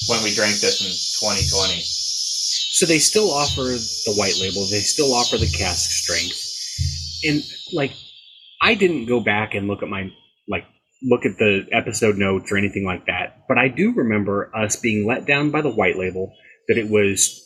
when 0.10 0.24
we 0.24 0.34
drank 0.34 0.58
this 0.60 0.82
in 0.82 0.92
2020. 0.94 1.82
So 1.84 2.86
they 2.86 3.00
still 3.00 3.32
offer 3.32 3.64
the 3.64 4.14
white 4.16 4.38
label. 4.40 4.62
They 4.70 4.80
still 4.86 5.14
offer 5.14 5.38
the 5.38 5.48
cask 5.50 5.90
strength, 5.90 6.38
and 7.26 7.44
like 7.74 7.94
I 8.62 8.76
didn't 8.76 9.06
go 9.06 9.20
back 9.20 9.56
and 9.56 9.68
look 9.68 9.82
at 9.82 9.90
my 9.90 10.12
like 10.48 10.66
look 11.02 11.26
at 11.26 11.38
the 11.40 11.68
episode 11.72 12.18
notes 12.18 12.52
or 12.52 12.58
anything 12.58 12.86
like 12.86 13.06
that, 13.08 13.46
but 13.48 13.58
I 13.58 13.68
do 13.68 13.94
remember 13.94 14.52
us 14.56 14.76
being 14.76 15.06
let 15.08 15.26
down 15.26 15.50
by 15.52 15.62
the 15.62 15.70
white 15.72 15.98
label 15.98 16.36
that 16.68 16.78
it 16.78 16.90
was 16.90 17.44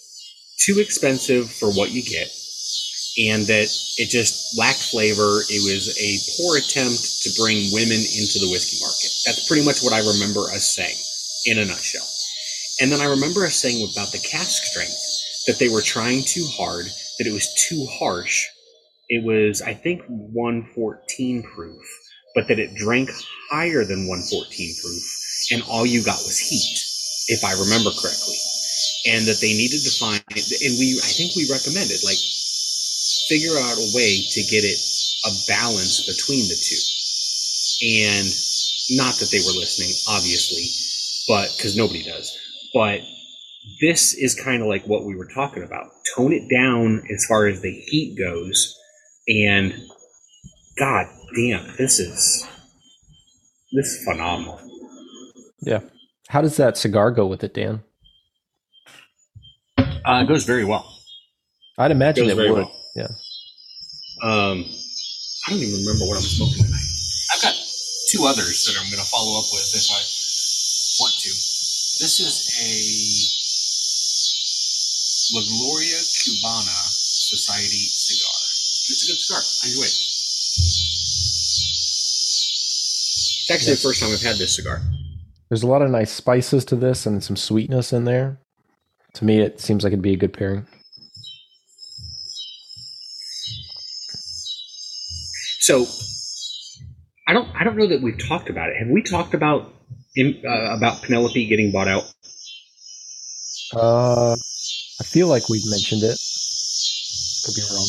too 0.66 0.80
expensive 0.80 1.52
for 1.52 1.72
what 1.72 1.92
you 1.92 2.04
get, 2.04 2.30
and 3.18 3.44
that 3.48 3.68
it 3.98 4.10
just 4.10 4.58
lacked 4.58 4.84
flavor. 4.92 5.42
It 5.50 5.62
was 5.66 5.90
a 5.98 6.12
poor 6.38 6.58
attempt 6.58 7.02
to 7.24 7.30
bring 7.42 7.74
women 7.74 7.98
into 7.98 8.38
the 8.40 8.50
whiskey 8.52 8.78
market. 8.80 9.12
That's 9.26 9.48
pretty 9.48 9.66
much 9.66 9.82
what 9.82 9.94
I 9.94 10.06
remember 10.06 10.42
us 10.54 10.70
saying 10.70 10.98
in 11.46 11.62
a 11.62 11.66
nutshell. 11.66 12.08
And 12.80 12.92
then 12.92 13.02
I 13.02 13.10
remember 13.10 13.46
us 13.46 13.56
saying 13.56 13.82
about 13.82 14.12
the 14.12 14.22
cask 14.22 14.64
strength 14.64 14.98
that 15.48 15.60
they 15.60 15.70
were 15.70 15.82
trying 15.82 16.24
too 16.24 16.46
hard, 16.58 16.86
that 17.18 17.28
it 17.28 17.34
was 17.34 17.50
too 17.68 17.86
harsh. 18.00 18.46
It 19.10 19.24
was, 19.24 19.62
I 19.62 19.74
think, 19.74 20.04
114 20.08 21.44
proof, 21.44 21.84
but 22.34 22.48
that 22.48 22.60
it 22.60 22.76
drank 22.76 23.10
higher 23.50 23.84
than 23.84 24.08
114 24.08 24.76
proof, 24.82 25.04
and 25.52 25.64
all 25.70 25.86
you 25.86 26.04
got 26.04 26.22
was 26.24 26.40
heat, 26.40 26.80
if 27.28 27.44
I 27.44 27.52
remember 27.52 27.92
correctly. 27.92 28.38
And 29.06 29.26
that 29.26 29.42
they 29.42 29.54
needed 29.54 29.82
to 29.82 29.94
find, 29.98 30.22
and 30.30 30.74
we, 30.78 30.94
I 31.02 31.12
think 31.18 31.34
we 31.36 31.50
recommended, 31.50 32.06
like, 32.06 32.22
figure 33.28 33.58
out 33.58 33.78
a 33.78 33.90
way 33.96 34.22
to 34.22 34.42
get 34.46 34.62
it 34.62 34.78
a 35.26 35.32
balance 35.48 36.06
between 36.06 36.46
the 36.48 36.58
two. 36.58 36.84
And 37.82 38.28
not 38.98 39.16
that 39.18 39.30
they 39.32 39.40
were 39.40 39.58
listening, 39.58 39.90
obviously, 40.10 40.66
but 41.28 41.50
because 41.58 41.76
nobody 41.76 42.04
does. 42.04 42.38
But 42.74 43.02
this 43.80 44.14
is 44.14 44.36
kind 44.36 44.62
of 44.62 44.68
like 44.68 44.86
what 44.86 45.06
we 45.06 45.16
were 45.16 45.28
talking 45.34 45.64
about. 45.64 45.92
Tone 46.16 46.34
it 46.34 46.50
down 46.50 47.04
as 47.12 47.26
far 47.26 47.48
as 47.48 47.62
the 47.62 47.72
heat 47.72 48.18
goes, 48.18 48.78
and 49.28 49.74
God 50.78 51.08
damn, 51.36 51.76
this 51.78 52.00
is 52.00 52.46
this 53.72 53.86
is 53.86 54.04
phenomenal. 54.04 54.60
Yeah. 55.62 55.82
How 56.28 56.42
does 56.42 56.58
that 56.58 56.78
cigar 56.78 57.12
go 57.12 57.28
with 57.28 57.44
it, 57.44 57.54
Dan? 57.54 57.84
Uh, 60.06 60.22
it 60.24 60.28
goes 60.28 60.46
very 60.46 60.66
well. 60.66 60.98
I'd 61.78 61.92
imagine 61.92 62.28
Goes 62.28 62.38
it 62.38 62.50
would. 62.50 62.58
well. 62.66 62.76
Yeah. 62.96 63.08
Um, 64.22 64.66
I 65.48 65.52
don't 65.52 65.60
even 65.60 65.80
remember 65.82 66.06
what 66.06 66.18
I'm 66.18 66.24
smoking 66.28 66.66
tonight. 66.66 66.90
I've 67.34 67.42
got 67.42 67.56
two 68.10 68.26
others 68.26 68.66
that 68.66 68.78
I'm 68.78 68.90
going 68.90 69.02
to 69.02 69.10
follow 69.10 69.40
up 69.40 69.46
with 69.54 69.66
if 69.74 69.88
I 69.90 70.02
want 71.02 71.14
to. 71.22 71.30
This 72.02 72.20
is 72.20 72.34
a 72.62 72.70
La 75.38 75.42
Gloria 75.42 75.98
Cubana 75.98 76.80
Society 76.92 77.86
cigar. 77.90 78.38
It's 78.90 79.04
a 79.06 79.08
good 79.12 79.20
cigar. 79.20 79.40
I 79.40 79.68
enjoy 79.70 79.86
it. 79.86 79.98
It's 83.42 83.50
actually 83.52 83.74
the 83.74 83.82
first 83.82 84.02
time 84.02 84.12
I've 84.12 84.22
had 84.22 84.36
this 84.38 84.56
cigar. 84.56 84.82
There's 85.50 85.64
a 85.64 85.68
lot 85.68 85.82
of 85.82 85.90
nice 85.92 86.12
spices 86.12 86.66
to 86.66 86.76
this 86.76 87.06
and 87.06 87.24
some 87.24 87.36
sweetness 87.36 87.94
in 87.94 88.06
there. 88.06 88.40
To 89.16 89.26
me, 89.26 89.40
it 89.40 89.60
seems 89.60 89.84
like 89.84 89.92
it'd 89.94 90.02
be 90.02 90.14
a 90.14 90.18
good 90.18 90.34
pairing. 90.34 90.66
So, 95.60 95.86
I 97.28 97.34
don't. 97.34 97.48
I 97.56 97.64
don't 97.64 97.78
know 97.78 97.88
that 97.88 98.02
we've 98.02 98.18
talked 98.18 98.50
about 98.50 98.70
it. 98.70 98.78
Have 98.80 98.88
we 98.90 99.04
talked 99.04 99.34
about 99.34 99.74
in, 100.16 100.42
uh, 100.46 100.76
about 100.76 101.04
Penelope 101.04 101.46
getting 101.48 101.72
bought 101.72 101.88
out? 101.88 102.04
Uh, 103.74 104.34
I 104.34 105.04
feel 105.04 105.28
like 105.28 105.48
we've 105.50 105.70
mentioned 105.70 106.04
it. 106.04 106.18
Could 107.46 107.56
be 107.56 107.62
wrong. 107.72 107.88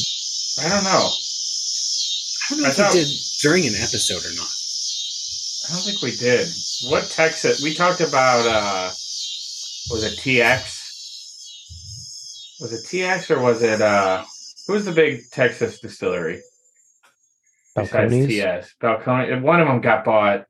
I 0.61 0.69
don't 0.69 0.85
know. 0.85 1.09
I 1.09 2.51
don't 2.51 2.61
know 2.61 2.67
I 2.67 2.71
if 2.71 2.77
thought- 2.77 2.93
we 2.95 3.01
did 3.01 3.09
during 3.41 3.63
an 3.67 3.75
episode 3.75 4.23
or 4.25 4.35
not. 4.37 4.49
I 5.69 5.73
don't 5.75 5.85
think 5.85 6.03
we 6.03 6.15
did. 6.17 6.49
What 6.91 7.09
Texas? 7.11 7.63
We 7.63 7.75
talked 7.75 8.01
about. 8.01 8.47
uh 8.47 8.91
Was 9.91 10.05
it 10.05 10.19
TX? 10.19 10.82
Was 12.63 12.73
it 12.73 12.87
TX 12.87 13.37
or 13.37 13.41
was 13.43 13.63
it? 13.63 13.81
uh 13.81 14.25
Who 14.67 14.75
was 14.75 14.85
the 14.85 14.93
big 14.93 15.21
Texas 15.31 15.81
distillery? 15.81 16.41
besides 17.75 18.13
Balcones? 18.13 18.27
TS. 18.29 18.75
Balcony. 18.81 19.41
One 19.41 19.61
of 19.61 19.69
them 19.69 19.81
got 19.81 20.05
bought 20.05 20.47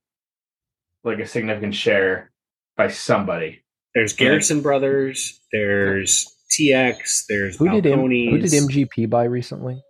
like 1.05 1.19
a 1.19 1.27
significant 1.27 1.75
share 1.75 2.31
by 2.77 2.89
somebody. 2.89 3.65
There's 3.95 4.13
Garrison 4.13 4.61
Brothers. 4.61 5.41
There's 5.53 6.27
TX. 6.51 7.25
There's 7.29 7.57
Who 7.57 7.69
did 7.71 7.87
M- 7.87 8.01
who 8.01 8.39
did 8.39 8.51
MGP 8.51 9.09
buy 9.09 9.25
recently? 9.25 9.83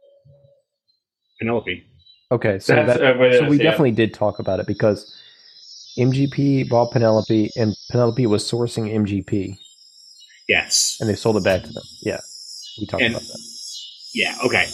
Penelope. 1.38 1.84
Okay, 2.30 2.58
so 2.60 2.74
That's, 2.74 2.98
that 2.98 3.16
uh, 3.16 3.38
so 3.38 3.44
is, 3.44 3.50
we 3.50 3.58
yeah. 3.58 3.64
definitely 3.64 3.90
did 3.92 4.14
talk 4.14 4.38
about 4.38 4.58
it 4.60 4.66
because 4.66 5.14
MGP 5.98 6.68
bought 6.68 6.92
Penelope 6.92 7.50
and 7.56 7.76
Penelope 7.90 8.26
was 8.26 8.48
sourcing 8.50 8.92
MGP 8.94 9.58
Yes. 10.48 10.96
and 11.00 11.08
they 11.08 11.14
sold 11.14 11.36
it 11.36 11.44
back 11.44 11.62
to 11.62 11.72
them. 11.72 11.84
Yeah, 12.02 12.20
we 12.80 12.86
talked 12.86 13.02
And- 13.02 13.14
about 13.14 13.26
that. 13.26 13.38
Yeah. 14.14 14.36
Okay. 14.44 14.66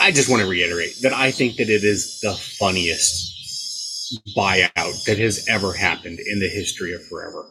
I 0.00 0.12
just 0.12 0.28
want 0.28 0.42
to 0.42 0.48
reiterate 0.48 1.00
that 1.02 1.12
I 1.12 1.30
think 1.32 1.56
that 1.56 1.68
it 1.68 1.84
is 1.84 2.20
the 2.20 2.32
funniest 2.34 4.14
buyout 4.36 5.04
that 5.04 5.18
has 5.18 5.46
ever 5.48 5.72
happened 5.72 6.18
in 6.20 6.38
the 6.38 6.48
history 6.48 6.92
of 6.94 7.04
forever. 7.08 7.44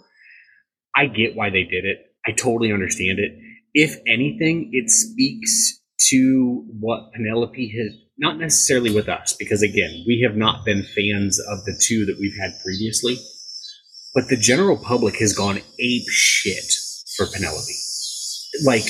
I 0.96 1.08
get 1.08 1.36
why 1.36 1.50
they 1.50 1.64
did 1.64 1.86
it. 1.86 2.00
I 2.26 2.32
totally 2.32 2.72
understand 2.72 3.20
it. 3.20 3.32
If 3.74 3.98
anything, 4.08 4.70
it 4.74 4.90
speaks 4.90 5.80
to 6.10 6.66
what 6.80 7.12
Penelope 7.14 7.74
has 7.78 7.96
not 8.18 8.38
necessarily 8.38 8.94
with 8.94 9.10
us, 9.10 9.34
because 9.34 9.62
again, 9.64 10.04
we 10.08 10.22
have 10.28 10.36
not 10.38 10.64
been 10.66 10.84
fans 10.84 11.40
of 11.40 11.64
the 11.66 11.80
two 11.82 12.06
that 12.06 12.18
we've 12.20 12.38
had 12.40 12.60
previously, 12.64 13.18
but 14.14 14.28
the 14.30 14.38
general 14.38 14.78
public 14.78 15.18
has 15.18 15.34
gone 15.34 15.60
ape 15.80 16.10
shit 16.10 16.74
for 17.18 17.28
Penelope. 17.28 17.80
Like, 18.64 18.86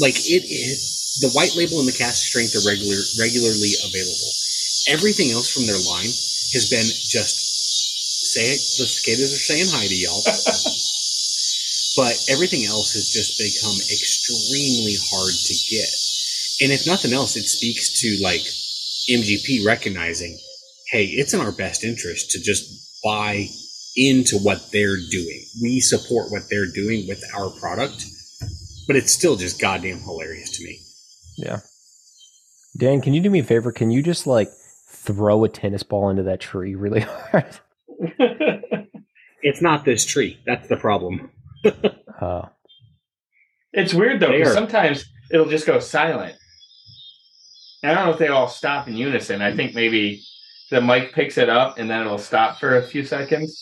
like 0.00 0.16
it 0.28 0.44
is 0.46 1.18
the 1.20 1.32
white 1.34 1.56
label 1.56 1.80
and 1.80 1.88
the 1.88 1.96
cask 1.96 2.30
strength 2.30 2.54
are 2.56 2.64
regular 2.68 2.96
regularly 3.18 3.72
available. 3.84 4.32
Everything 4.88 5.30
else 5.32 5.52
from 5.52 5.66
their 5.66 5.80
line 5.80 6.08
has 6.56 6.70
been 6.70 6.86
just 6.86 7.50
say 8.30 8.46
it. 8.54 8.62
The 8.78 8.86
skaters 8.86 9.34
are 9.34 9.42
saying 9.42 9.66
hi 9.68 9.86
to 9.86 9.96
y'all, 9.96 10.22
but 11.98 12.14
everything 12.30 12.64
else 12.64 12.94
has 12.94 13.10
just 13.10 13.36
become 13.36 13.76
extremely 13.90 14.96
hard 15.10 15.34
to 15.34 15.54
get. 15.68 15.90
And 16.62 16.72
if 16.72 16.86
nothing 16.86 17.12
else, 17.12 17.36
it 17.36 17.48
speaks 17.48 18.00
to 18.00 18.22
like 18.22 18.44
MGP 19.10 19.66
recognizing, 19.66 20.38
hey, 20.92 21.06
it's 21.06 21.34
in 21.34 21.40
our 21.40 21.52
best 21.52 21.82
interest 21.84 22.30
to 22.30 22.40
just 22.40 22.70
buy 23.02 23.48
into 23.96 24.38
what 24.38 24.70
they're 24.72 24.96
doing. 25.10 25.42
We 25.62 25.80
support 25.80 26.30
what 26.30 26.42
they're 26.48 26.70
doing 26.72 27.06
with 27.08 27.22
our 27.36 27.50
product, 27.58 28.06
but 28.86 28.96
it's 28.96 29.12
still 29.12 29.36
just 29.36 29.60
goddamn 29.60 30.00
hilarious 30.00 30.56
to 30.58 30.64
me. 30.64 30.78
Yeah. 31.36 31.60
Dan, 32.76 33.00
can 33.00 33.14
you 33.14 33.20
do 33.20 33.30
me 33.30 33.40
a 33.40 33.44
favor? 33.44 33.72
Can 33.72 33.90
you 33.90 34.02
just 34.02 34.26
like 34.26 34.48
throw 34.88 35.44
a 35.44 35.48
tennis 35.48 35.82
ball 35.82 36.10
into 36.10 36.22
that 36.24 36.40
tree 36.40 36.74
really 36.74 37.00
hard? 37.30 37.58
It's 39.42 39.62
not 39.62 39.84
this 39.84 40.04
tree. 40.04 40.38
That's 40.46 40.68
the 40.68 40.76
problem. 40.76 41.30
Uh, 42.20 42.42
it's 43.72 43.94
weird 43.94 44.20
though, 44.20 44.32
because 44.32 44.52
sometimes 44.52 45.06
it'll 45.30 45.48
just 45.48 45.66
go 45.66 45.78
silent. 45.80 46.36
And 47.82 47.92
I 47.92 47.94
don't 47.94 48.06
know 48.06 48.12
if 48.12 48.18
they 48.18 48.28
all 48.28 48.48
stop 48.48 48.88
in 48.88 48.96
unison. 48.96 49.40
I 49.40 49.56
think 49.56 49.74
maybe 49.74 50.22
the 50.70 50.82
mic 50.82 51.14
picks 51.14 51.38
it 51.38 51.48
up 51.48 51.78
and 51.78 51.88
then 51.90 52.02
it'll 52.02 52.18
stop 52.18 52.60
for 52.60 52.76
a 52.76 52.82
few 52.82 53.04
seconds. 53.04 53.58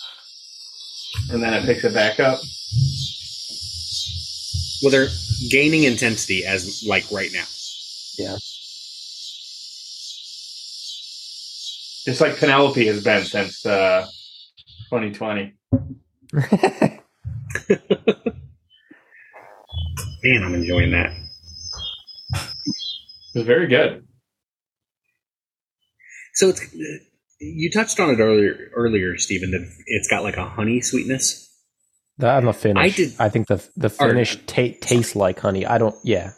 And 1.30 1.42
then 1.42 1.54
it 1.54 1.64
picks 1.64 1.84
it 1.84 1.94
back 1.94 2.20
up. 2.20 2.40
Well, 4.82 4.90
they're 4.90 5.08
gaining 5.50 5.84
intensity 5.84 6.44
as 6.44 6.84
like 6.86 7.10
right 7.10 7.30
now. 7.32 7.44
Yeah. 8.18 8.36
Just 12.04 12.20
like 12.20 12.38
Penelope 12.38 12.86
has 12.86 13.04
been 13.04 13.24
since 13.24 13.66
uh, 13.66 14.06
2020. 14.90 15.54
Man, 20.22 20.42
I'm 20.42 20.54
enjoying 20.54 20.90
that. 20.92 21.12
It's 23.34 23.46
very 23.46 23.66
good. 23.66 24.06
So 26.34 26.48
it's 26.48 26.60
you 27.40 27.70
touched 27.70 28.00
on 28.00 28.10
it 28.10 28.18
earlier, 28.20 28.70
earlier, 28.74 29.16
Stephen. 29.18 29.50
That 29.50 29.68
it's 29.86 30.08
got 30.08 30.22
like 30.22 30.36
a 30.36 30.44
honey 30.48 30.80
sweetness. 30.80 31.44
The, 32.18 32.28
on 32.28 32.46
the 32.46 32.52
finish, 32.52 32.82
I 32.82 32.88
did. 32.96 33.14
I, 33.18 33.28
think 33.28 33.46
the 33.46 33.64
the 33.76 33.88
Or- 34.00 34.08
finish 34.08 34.36
ta- 34.46 34.76
tastes 34.80 35.14
like 35.14 35.38
honey. 35.40 35.64
I 35.64 35.78
don't. 35.78 35.94
Yeah, 36.02 36.32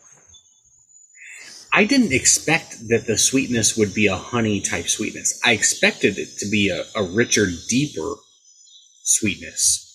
I 1.72 1.84
didn't 1.84 2.12
expect 2.12 2.88
that 2.88 3.06
the 3.06 3.16
sweetness 3.16 3.76
would 3.76 3.94
be 3.94 4.06
a 4.06 4.16
honey 4.16 4.60
type 4.60 4.88
sweetness. 4.88 5.40
I 5.44 5.52
expected 5.52 6.18
it 6.18 6.28
to 6.38 6.50
be 6.50 6.68
a, 6.68 6.82
a 6.98 7.04
richer, 7.04 7.46
deeper 7.68 8.14
sweetness. 9.04 9.86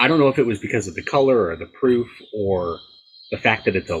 I 0.00 0.08
don't 0.08 0.18
know 0.20 0.28
if 0.28 0.38
it 0.38 0.46
was 0.46 0.58
because 0.58 0.88
of 0.88 0.94
the 0.94 1.02
color 1.02 1.48
or 1.48 1.56
the 1.56 1.66
proof 1.66 2.08
or 2.34 2.78
the 3.30 3.36
fact 3.38 3.64
that 3.66 3.76
it's 3.76 3.90
a 3.90 4.00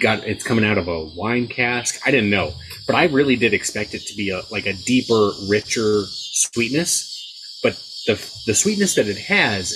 got 0.00 0.26
it's 0.26 0.44
coming 0.44 0.64
out 0.64 0.78
of 0.78 0.88
a 0.88 1.04
wine 1.16 1.46
cask. 1.48 2.00
I 2.06 2.10
didn't 2.10 2.30
know, 2.30 2.52
but 2.86 2.96
I 2.96 3.04
really 3.04 3.36
did 3.36 3.52
expect 3.54 3.94
it 3.94 4.02
to 4.06 4.16
be 4.16 4.30
a 4.30 4.42
like 4.50 4.66
a 4.66 4.72
deeper, 4.72 5.32
richer 5.48 6.02
sweetness. 6.06 7.60
But 7.62 7.74
the 8.06 8.14
the 8.46 8.54
sweetness 8.54 8.94
that 8.94 9.08
it 9.08 9.18
has 9.18 9.72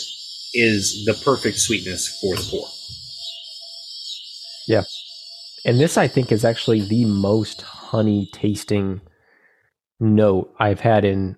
is 0.55 1.05
the 1.05 1.15
perfect 1.25 1.59
sweetness 1.59 2.19
for 2.21 2.35
the 2.37 2.43
pour. 2.51 2.67
Yeah. 4.67 4.83
And 5.65 5.81
this 5.81 5.97
I 5.97 6.09
think 6.09 6.33
is 6.33 6.45
actually 6.45 6.81
the 6.81 7.05
most 7.05 7.63
honey 7.63 8.29
tasting 8.33 9.01
note 10.01 10.55
I've 10.59 10.81
had 10.81 11.05
in 11.05 11.37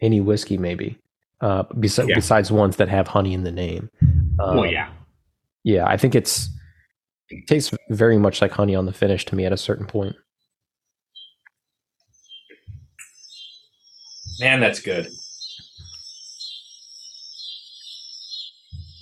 any 0.00 0.20
whiskey, 0.20 0.58
maybe. 0.58 0.98
Uh, 1.40 1.64
bes- 1.74 1.98
Yeah. 1.98 2.14
besides 2.14 2.50
ones 2.50 2.76
that 2.76 2.88
have 2.88 3.08
honey 3.08 3.34
in 3.34 3.44
the 3.44 3.52
name. 3.52 3.90
Um, 4.40 4.56
well, 4.58 4.66
yeah. 4.66 4.90
yeah. 5.64 5.86
I 5.86 5.96
think 5.96 6.14
it's 6.14 6.48
it 7.28 7.46
tastes 7.46 7.74
very 7.90 8.18
much 8.18 8.40
like 8.40 8.52
honey 8.52 8.74
on 8.74 8.86
the 8.86 8.92
finish 8.92 9.24
to 9.26 9.36
me 9.36 9.44
at 9.44 9.52
a 9.52 9.56
certain 9.56 9.86
point. 9.86 10.16
Man, 14.38 14.60
that's 14.60 14.80
good. 14.80 15.08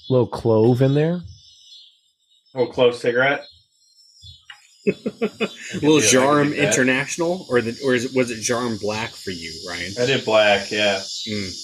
little 0.09 0.27
clove 0.27 0.83
in 0.83 0.95
there. 0.95 1.21
little 2.55 2.73
clove 2.73 2.95
cigarette. 2.95 3.45
little 4.87 6.01
Yeah, 6.01 6.11
Djarum 6.11 6.55
can. 6.55 6.65
International, 6.65 7.47
or 7.49 7.61
the 7.63 7.77
or 7.85 7.95
is 7.95 8.05
it, 8.05 8.15
was 8.15 8.31
it 8.31 8.41
Djarum 8.41 8.79
Black 8.81 9.11
for 9.11 9.31
you, 9.31 9.51
Ryan? 9.69 9.93
I 9.99 10.07
did 10.07 10.25
black, 10.25 10.71
yeah. 10.71 10.97
Mm. 10.99 11.61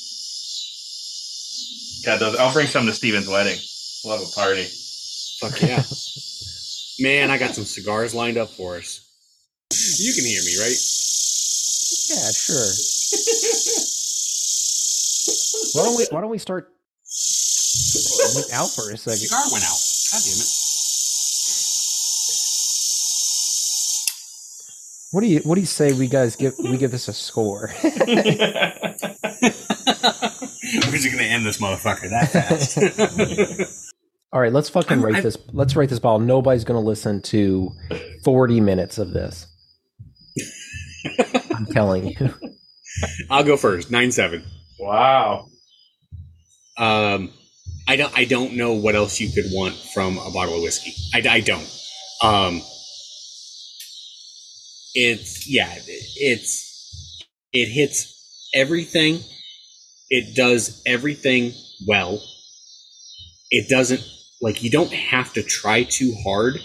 God, 2.07 2.19
those. 2.19 2.37
I'll 2.37 2.53
bring 2.53 2.67
some 2.67 2.87
to 2.87 2.95
Steven's 2.95 3.29
wedding. 3.29 3.59
We'll 4.05 4.19
have 4.19 4.27
a 4.27 4.31
party. 4.33 4.65
Fuck 5.39 5.61
yeah, 5.61 5.83
man! 7.01 7.31
I 7.31 7.39
got 7.39 7.55
some 7.55 7.65
cigars 7.65 8.15
lined 8.15 8.37
up 8.37 8.51
for 8.51 8.77
us. 8.77 9.07
You 9.99 10.13
can 10.15 10.25
hear 10.25 10.43
me, 10.43 10.59
right? 10.59 10.77
Yeah, 12.09 12.31
sure. 12.33 12.73
why 15.75 15.85
don't 15.85 15.97
we 15.97 16.07
Why 16.11 16.21
don't 16.21 16.31
we 16.31 16.39
start 16.39 16.73
went 18.35 18.53
out 18.53 18.71
for 18.71 18.91
a 18.91 18.97
second? 18.97 19.19
Cigar 19.19 19.43
went 19.51 19.65
out. 19.65 19.79
God 20.13 20.23
damn 20.25 20.39
it! 20.39 20.47
What 25.13 25.23
do 25.23 25.27
you 25.27 25.41
What 25.41 25.57
do 25.57 25.61
you 25.61 25.67
say 25.67 25.93
we 25.93 26.07
guys 26.07 26.37
give 26.37 26.55
we 26.59 26.77
give 26.77 26.93
this 26.93 27.09
a 27.09 27.13
score? 27.13 27.73
We're 27.83 27.97
just 30.93 31.11
gonna 31.11 31.25
end 31.25 31.45
this 31.45 31.59
motherfucker 31.59 32.09
that 32.11 32.31
fast. 32.31 32.79
All 34.33 34.41
right, 34.41 34.53
let's 34.53 34.69
fucking 34.69 34.99
I'm- 34.99 35.05
rate 35.05 35.15
I'm- 35.17 35.25
this. 35.25 35.37
Let's 35.53 35.75
rate 35.77 35.91
this 35.91 35.99
ball. 35.99 36.19
Nobody's 36.21 36.65
going 36.65 36.81
to 36.81 36.87
listen 36.87 37.21
to 37.23 37.73
forty 38.25 38.61
minutes 38.61 38.99
of 38.99 39.13
this. 39.13 39.47
I'm 41.55 41.67
telling 41.67 42.09
you. 42.09 42.35
I'll 43.29 43.45
go 43.45 43.57
first. 43.57 43.91
Nine 43.91 44.13
seven. 44.13 44.45
wow. 44.79 45.47
Um, 46.77 47.33
I 47.89 47.97
don't. 47.97 48.17
I 48.17 48.25
don't 48.25 48.55
know 48.55 48.75
what 48.75 48.95
else 48.95 49.21
you 49.21 49.31
could 49.31 49.51
want 49.53 49.75
from 49.95 50.17
a 50.19 50.31
bottle 50.31 50.55
of 50.57 50.63
whiskey. 50.63 50.93
I, 51.13 51.23
I 51.29 51.41
don't. 51.41 51.83
Um, 52.23 52.63
it's 54.95 55.49
yeah. 55.49 55.75
It's 55.77 57.27
it 57.53 57.67
hits 57.67 58.47
everything. 58.55 59.21
It 60.09 60.35
does 60.37 60.83
everything 60.87 61.53
well. 61.87 62.23
It 63.51 63.69
doesn't 63.69 64.03
like 64.41 64.63
you 64.63 64.71
don't 64.71 64.93
have 64.93 65.33
to 65.35 65.43
try 65.43 65.83
too 65.83 66.15
hard. 66.25 66.59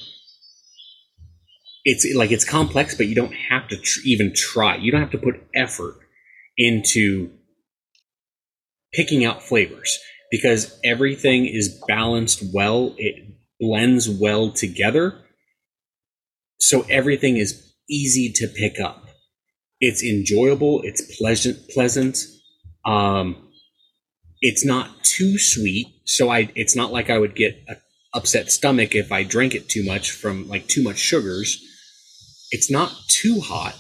It's 1.83 2.05
like 2.15 2.31
it's 2.31 2.45
complex, 2.45 2.95
but 2.95 3.07
you 3.07 3.15
don't 3.15 3.33
have 3.33 3.67
to 3.67 3.77
tr- 3.77 3.99
even 4.05 4.33
try. 4.35 4.77
You 4.77 4.91
don't 4.91 5.01
have 5.01 5.11
to 5.11 5.17
put 5.17 5.43
effort 5.53 5.95
into 6.57 7.31
picking 8.93 9.25
out 9.25 9.43
flavors 9.43 9.99
because 10.31 10.79
everything 10.83 11.45
is 11.45 11.81
balanced 11.88 12.43
well. 12.53 12.95
It 12.97 13.15
blends 13.59 14.09
well 14.09 14.51
together. 14.51 15.21
So 16.59 16.85
everything 16.89 17.38
is 17.38 17.73
easy 17.89 18.31
to 18.35 18.47
pick 18.47 18.79
up. 18.79 19.05
It's 19.79 20.03
enjoyable. 20.03 20.81
It's 20.83 21.17
pleasant, 21.17 21.69
pleasant. 21.69 22.17
Um, 22.85 23.44
it's 24.47 24.65
not 24.65 25.03
too 25.03 25.38
sweet. 25.38 25.88
So 26.05 26.29
I, 26.29 26.49
it's 26.55 26.75
not 26.75 26.93
like 26.93 27.10
I 27.10 27.17
would 27.17 27.36
get 27.36 27.63
a 27.67 27.75
upset 28.13 28.51
stomach 28.51 28.95
if 28.95 29.12
I 29.12 29.23
drank 29.23 29.55
it 29.55 29.67
too 29.67 29.84
much 29.84 30.12
from 30.12 30.47
like 30.47 30.67
too 30.67 30.84
much 30.84 30.97
sugars. 30.97 31.62
It's 32.51 32.69
not 32.71 32.91
too 33.08 33.41
hot. 33.41 33.75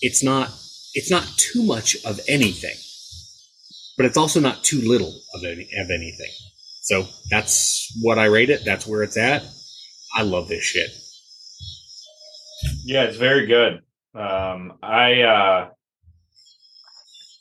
It's 0.00 0.24
not, 0.24 0.48
it's 0.94 1.10
not 1.10 1.26
too 1.36 1.62
much 1.62 1.96
of 2.04 2.20
anything 2.26 2.74
but 3.96 4.06
it's 4.06 4.16
also 4.16 4.40
not 4.40 4.64
too 4.64 4.80
little 4.80 5.14
of 5.34 5.44
any 5.44 5.68
of 5.78 5.90
anything. 5.90 6.30
So 6.82 7.06
that's 7.30 7.92
what 8.02 8.18
I 8.18 8.26
rate 8.26 8.50
it. 8.50 8.64
That's 8.64 8.86
where 8.86 9.02
it's 9.02 9.16
at. 9.16 9.44
I 10.14 10.22
love 10.22 10.48
this 10.48 10.64
shit. 10.64 10.90
Yeah, 12.84 13.04
it's 13.04 13.16
very 13.16 13.46
good. 13.46 13.82
Um, 14.14 14.78
I 14.82 15.22
uh, 15.22 15.70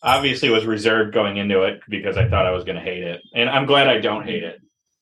obviously 0.04 0.50
was 0.50 0.66
reserved 0.66 1.14
going 1.14 1.38
into 1.38 1.64
it 1.64 1.82
because 1.88 2.18
I 2.18 2.28
thought 2.28 2.46
I 2.46 2.52
was 2.52 2.64
going 2.64 2.78
to 2.78 2.82
hate 2.82 3.04
it, 3.04 3.22
and 3.34 3.50
I'm 3.50 3.66
glad 3.66 3.88
I 3.88 4.00
don't 4.00 4.26
hate 4.26 4.44
it. 4.44 4.60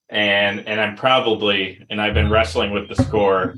And 0.09 0.67
and 0.67 0.81
I'm 0.81 0.95
probably 0.95 1.85
and 1.89 2.01
I've 2.01 2.15
been 2.15 2.31
wrestling 2.31 2.71
with 2.71 2.89
the 2.89 2.95
score 2.95 3.55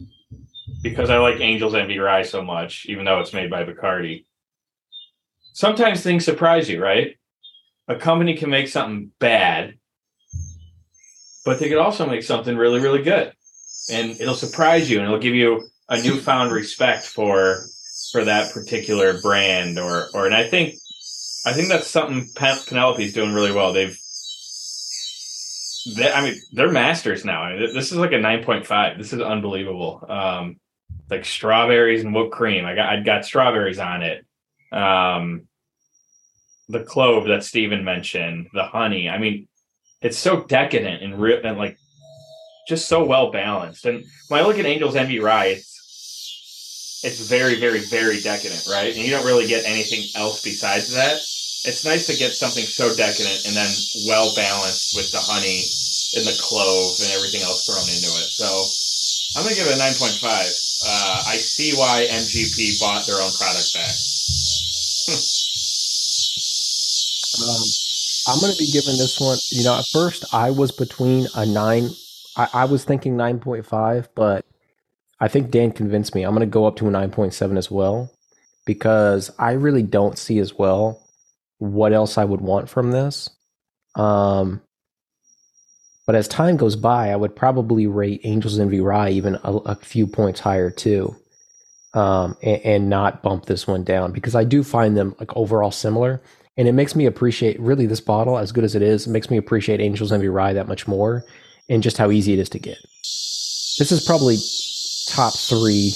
because 0.84 1.10
I 1.10 1.17
like 1.17 1.39
Angels 1.39 1.75
Envy 1.75 1.99
Rye 1.99 2.23
so 2.23 2.43
much, 2.43 2.86
even 2.88 3.06
though 3.06 3.19
it's 3.19 3.34
made 3.34 3.49
by 3.49 3.63
Bacardi. 3.63 4.25
Sometimes 5.54 6.01
things 6.01 6.25
surprise 6.25 6.69
you, 6.69 6.82
right? 6.82 7.17
A 7.88 7.95
company 7.95 8.36
can 8.36 8.49
make 8.49 8.67
something 8.67 9.12
bad, 9.19 9.75
but 11.45 11.60
they 11.60 11.69
could 11.69 11.77
also 11.77 12.06
make 12.06 12.23
something 12.23 12.56
really, 12.56 12.80
really 12.80 13.01
good, 13.01 13.34
and 13.89 14.12
it'll 14.19 14.36
surprise 14.36 14.89
you, 14.89 14.97
and 14.97 15.08
it'll 15.08 15.19
give 15.19 15.36
you 15.36 15.67
a 15.89 16.01
newfound 16.01 16.51
respect 16.51 17.06
for 17.06 17.65
for 18.12 18.25
that 18.25 18.54
particular 18.54 19.21
brand 19.21 19.80
or 19.80 20.10
or 20.13 20.25
and 20.25 20.36
I 20.36 20.47
think 20.47 20.75
I 21.45 21.54
think 21.54 21.69
that's 21.69 21.88
something 21.88 22.30
Pen- 22.36 22.60
Penelope's 22.67 23.13
doing 23.13 23.34
really 23.34 23.51
well. 23.51 23.73
They've 23.73 23.97
they, 25.95 26.12
I 26.12 26.21
mean 26.21 26.39
they're 26.51 26.71
masters 26.71 27.25
now. 27.25 27.41
I 27.41 27.58
mean, 27.58 27.73
this 27.73 27.91
is 27.91 27.97
like 27.97 28.12
a 28.12 28.15
9.5. 28.15 28.97
This 28.97 29.13
is 29.13 29.21
unbelievable. 29.21 30.06
Um 30.08 30.58
like 31.10 31.25
strawberries 31.25 32.04
and 32.04 32.13
whipped 32.13 32.32
cream. 32.32 32.65
I 32.65 32.75
got 32.75 32.89
I 32.89 32.99
got 33.01 33.25
strawberries 33.25 33.80
on 33.80 34.04
it. 34.04 34.25
Um 34.71 35.47
the 36.69 36.84
clove 36.84 37.27
that 37.27 37.43
Steven 37.43 37.84
mentioned, 37.84 38.47
the 38.54 38.63
honey. 38.63 39.10
I 39.10 39.17
mean, 39.17 39.47
it's 40.01 40.17
so 40.17 40.43
decadent 40.43 41.04
and 41.04 41.19
real 41.19 41.39
and 41.43 41.58
like 41.58 41.77
just 42.67 42.88
so 42.88 43.04
well 43.04 43.32
balanced. 43.32 43.86
And 43.86 44.06
when 44.30 44.39
I 44.39 44.45
look 44.45 44.58
at 44.58 44.65
Angel's 44.65 44.95
Envy 44.95 45.19
Rye, 45.19 45.47
it's 45.47 45.81
it's 47.03 47.19
very, 47.19 47.59
very, 47.59 47.81
very 47.85 48.21
decadent, 48.21 48.65
right? 48.69 48.93
And 48.93 49.03
you 49.03 49.11
don't 49.11 49.25
really 49.25 49.47
get 49.47 49.65
anything 49.65 50.05
else 50.15 50.41
besides 50.41 50.93
that. 50.93 51.17
It's 51.63 51.85
nice 51.85 52.07
to 52.07 52.17
get 52.17 52.33
something 52.33 52.65
so 52.65 52.93
decadent 52.95 53.45
and 53.45 53.53
then 53.55 53.69
well 54.09 54.33
balanced 54.35 54.97
with 54.97 55.11
the 55.11 55.21
honey 55.21 55.61
and 56.17 56.25
the 56.25 56.37
clove 56.41 56.97
and 57.01 57.09
everything 57.13 57.41
else 57.41 57.65
thrown 57.65 57.85
into 57.85 58.09
it. 58.21 58.29
So 58.33 58.49
I'm 59.37 59.45
gonna 59.45 59.55
give 59.55 59.67
it 59.69 59.77
a 59.77 59.81
9.5. 59.81 60.25
Uh, 60.25 61.23
I 61.29 61.37
see 61.37 61.73
why 61.77 62.07
MGP 62.09 62.81
bought 62.81 63.05
their 63.05 63.21
own 63.21 63.31
product 63.37 63.73
back. 63.73 63.93
Um, 67.39 67.63
I'm 68.27 68.39
to 68.39 68.55
be 68.57 68.67
giving 68.71 68.97
this 68.97 69.19
one. 69.19 69.37
You 69.51 69.63
know, 69.63 69.79
at 69.79 69.85
first 69.87 70.25
I 70.33 70.51
was 70.51 70.71
between 70.71 71.27
a 71.35 71.45
nine. 71.45 71.89
I, 72.35 72.47
I 72.53 72.65
was 72.65 72.83
thinking 72.83 73.15
nine 73.15 73.39
point 73.39 73.65
five, 73.65 74.09
but 74.15 74.45
I 75.21 75.27
think 75.27 75.51
Dan 75.51 75.71
convinced 75.71 76.15
me. 76.15 76.23
I'm 76.23 76.34
going 76.34 76.41
to 76.41 76.51
go 76.51 76.65
up 76.65 76.75
to 76.77 76.88
a 76.88 76.91
nine 76.91 77.12
point 77.12 77.34
seven 77.34 77.55
as 77.55 77.69
well 77.69 78.12
because 78.65 79.31
I 79.39 79.51
really 79.51 79.84
don't 79.84 80.17
see 80.17 80.39
as 80.39 80.57
well 80.57 81.01
what 81.60 81.93
else 81.93 82.17
I 82.17 82.25
would 82.25 82.41
want 82.41 82.69
from 82.69 82.91
this. 82.91 83.29
Um, 83.95 84.62
but 86.07 86.15
as 86.15 86.27
time 86.27 86.57
goes 86.57 86.75
by, 86.75 87.12
I 87.12 87.15
would 87.15 87.36
probably 87.36 87.86
rate 87.86 88.21
Angels 88.23 88.60
Envy 88.60 88.81
Rye 88.81 89.12
even 89.12 89.36
a, 89.43 89.53
a 89.57 89.75
few 89.75 90.07
points 90.07 90.39
higher 90.39 90.71
too, 90.71 91.15
um, 91.93 92.36
and, 92.41 92.62
and 92.63 92.89
not 92.89 93.21
bump 93.21 93.45
this 93.45 93.67
one 93.67 93.84
down 93.84 94.12
because 94.12 94.34
I 94.36 94.43
do 94.43 94.63
find 94.63 94.97
them 94.97 95.15
like 95.19 95.38
overall 95.38 95.71
similar, 95.71 96.19
and 96.57 96.67
it 96.67 96.73
makes 96.73 96.95
me 96.95 97.05
appreciate 97.05 97.60
really 97.60 97.86
this 97.86 98.01
bottle 98.01 98.39
as 98.39 98.51
good 98.51 98.63
as 98.63 98.73
it 98.73 98.81
is. 98.81 99.05
It 99.05 99.12
makes 99.12 99.29
me 99.29 99.38
appreciate 99.38 99.79
Angels 99.79 100.12
Envy 100.12 100.29
Rye 100.29 100.53
that 100.53 100.67
much 100.67 100.88
more, 100.88 101.23
and 101.69 101.84
just 101.84 101.97
how 101.97 102.10
easy 102.10 102.34
it 102.34 102.39
is 102.39 102.49
to 102.49 102.60
get. 102.60 102.79
This 103.77 103.91
is 103.91 104.03
probably 104.03 104.38
top 105.12 105.34
three 105.38 105.91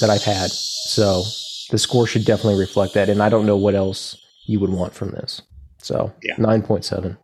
that 0.00 0.10
I've 0.10 0.22
had, 0.24 0.50
so 0.50 1.22
the 1.70 1.78
score 1.78 2.06
should 2.06 2.24
definitely 2.24 2.58
reflect 2.58 2.94
that. 2.94 3.08
And 3.08 3.22
I 3.22 3.28
don't 3.28 3.46
know 3.46 3.56
what 3.56 3.74
else 3.74 4.16
you 4.46 4.58
would 4.60 4.70
want 4.70 4.94
from 4.94 5.10
this. 5.10 5.42
So 5.78 6.12
Yeah. 6.22 6.34
nine 6.38 6.62
point 6.62 6.84
seven. 6.84 7.18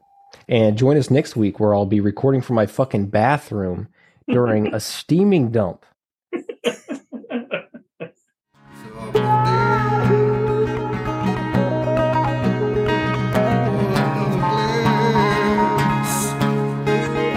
And 0.49 0.77
join 0.77 0.97
us 0.99 1.11
next 1.11 1.37
week 1.37 1.59
where 1.59 1.75
I'll 1.75 1.87
be 1.87 2.01
recording 2.01 2.43
from 2.43 2.57
my 2.57 2.67
fucking 2.67 3.07
bathroom 3.07 3.89
during 4.29 4.73
a 4.75 4.81
steaming 4.81 5.51
dump. 5.51 5.85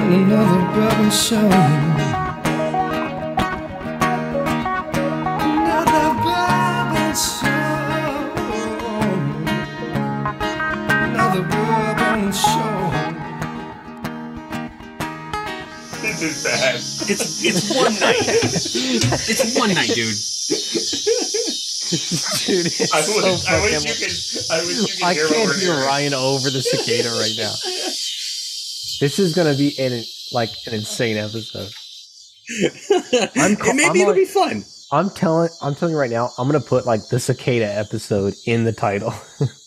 Another 0.09 0.73
brother 0.73 1.11
show. 1.11 2.06
This 16.49 16.61
bad. 16.61 17.09
It's 17.09 17.43
it's 17.43 17.75
one 17.75 17.93
night. 17.99 18.17
it's 18.19 19.57
one 19.57 19.73
night, 19.73 19.87
dude. 19.93 20.15
Dude, 21.87 22.65
it's 22.67 22.93
I 22.93 23.01
so 23.01 23.31
wish, 23.31 23.47
I 23.47 23.61
wish 23.61 23.85
you 23.85 23.95
could. 23.95 24.11
I 24.51 24.59
wish 24.65 24.77
you 24.77 24.87
could 24.97 25.03
I 25.03 25.13
hear 25.13 25.27
can't 25.27 25.47
we're 25.47 25.53
hear 25.59 25.73
hearing. 25.73 25.85
Ryan 25.87 26.13
over 26.13 26.49
the 26.49 26.61
cicada 26.61 27.09
right 27.09 27.33
now. 27.37 27.53
This 28.99 29.19
is 29.19 29.33
gonna 29.35 29.55
be 29.55 29.77
an 29.79 30.03
like 30.33 30.49
an 30.67 30.73
insane 30.73 31.17
episode. 31.17 31.71
I'm 33.35 33.55
ca- 33.55 33.73
maybe 33.73 33.89
I'm 33.89 33.95
it'll 33.95 34.07
like- 34.07 34.15
be 34.15 34.25
fun. 34.25 34.63
I'm 34.91 35.09
telling 35.09 35.49
I'm 35.61 35.75
telling 35.75 35.93
you 35.93 35.99
right 35.99 36.09
now, 36.11 36.29
I'm 36.37 36.47
gonna 36.47 36.59
put 36.61 36.85
like 36.85 37.07
the 37.09 37.19
cicada 37.19 37.65
episode 37.73 38.33
in 38.45 38.63
the 38.63 38.71
title. 38.73 39.13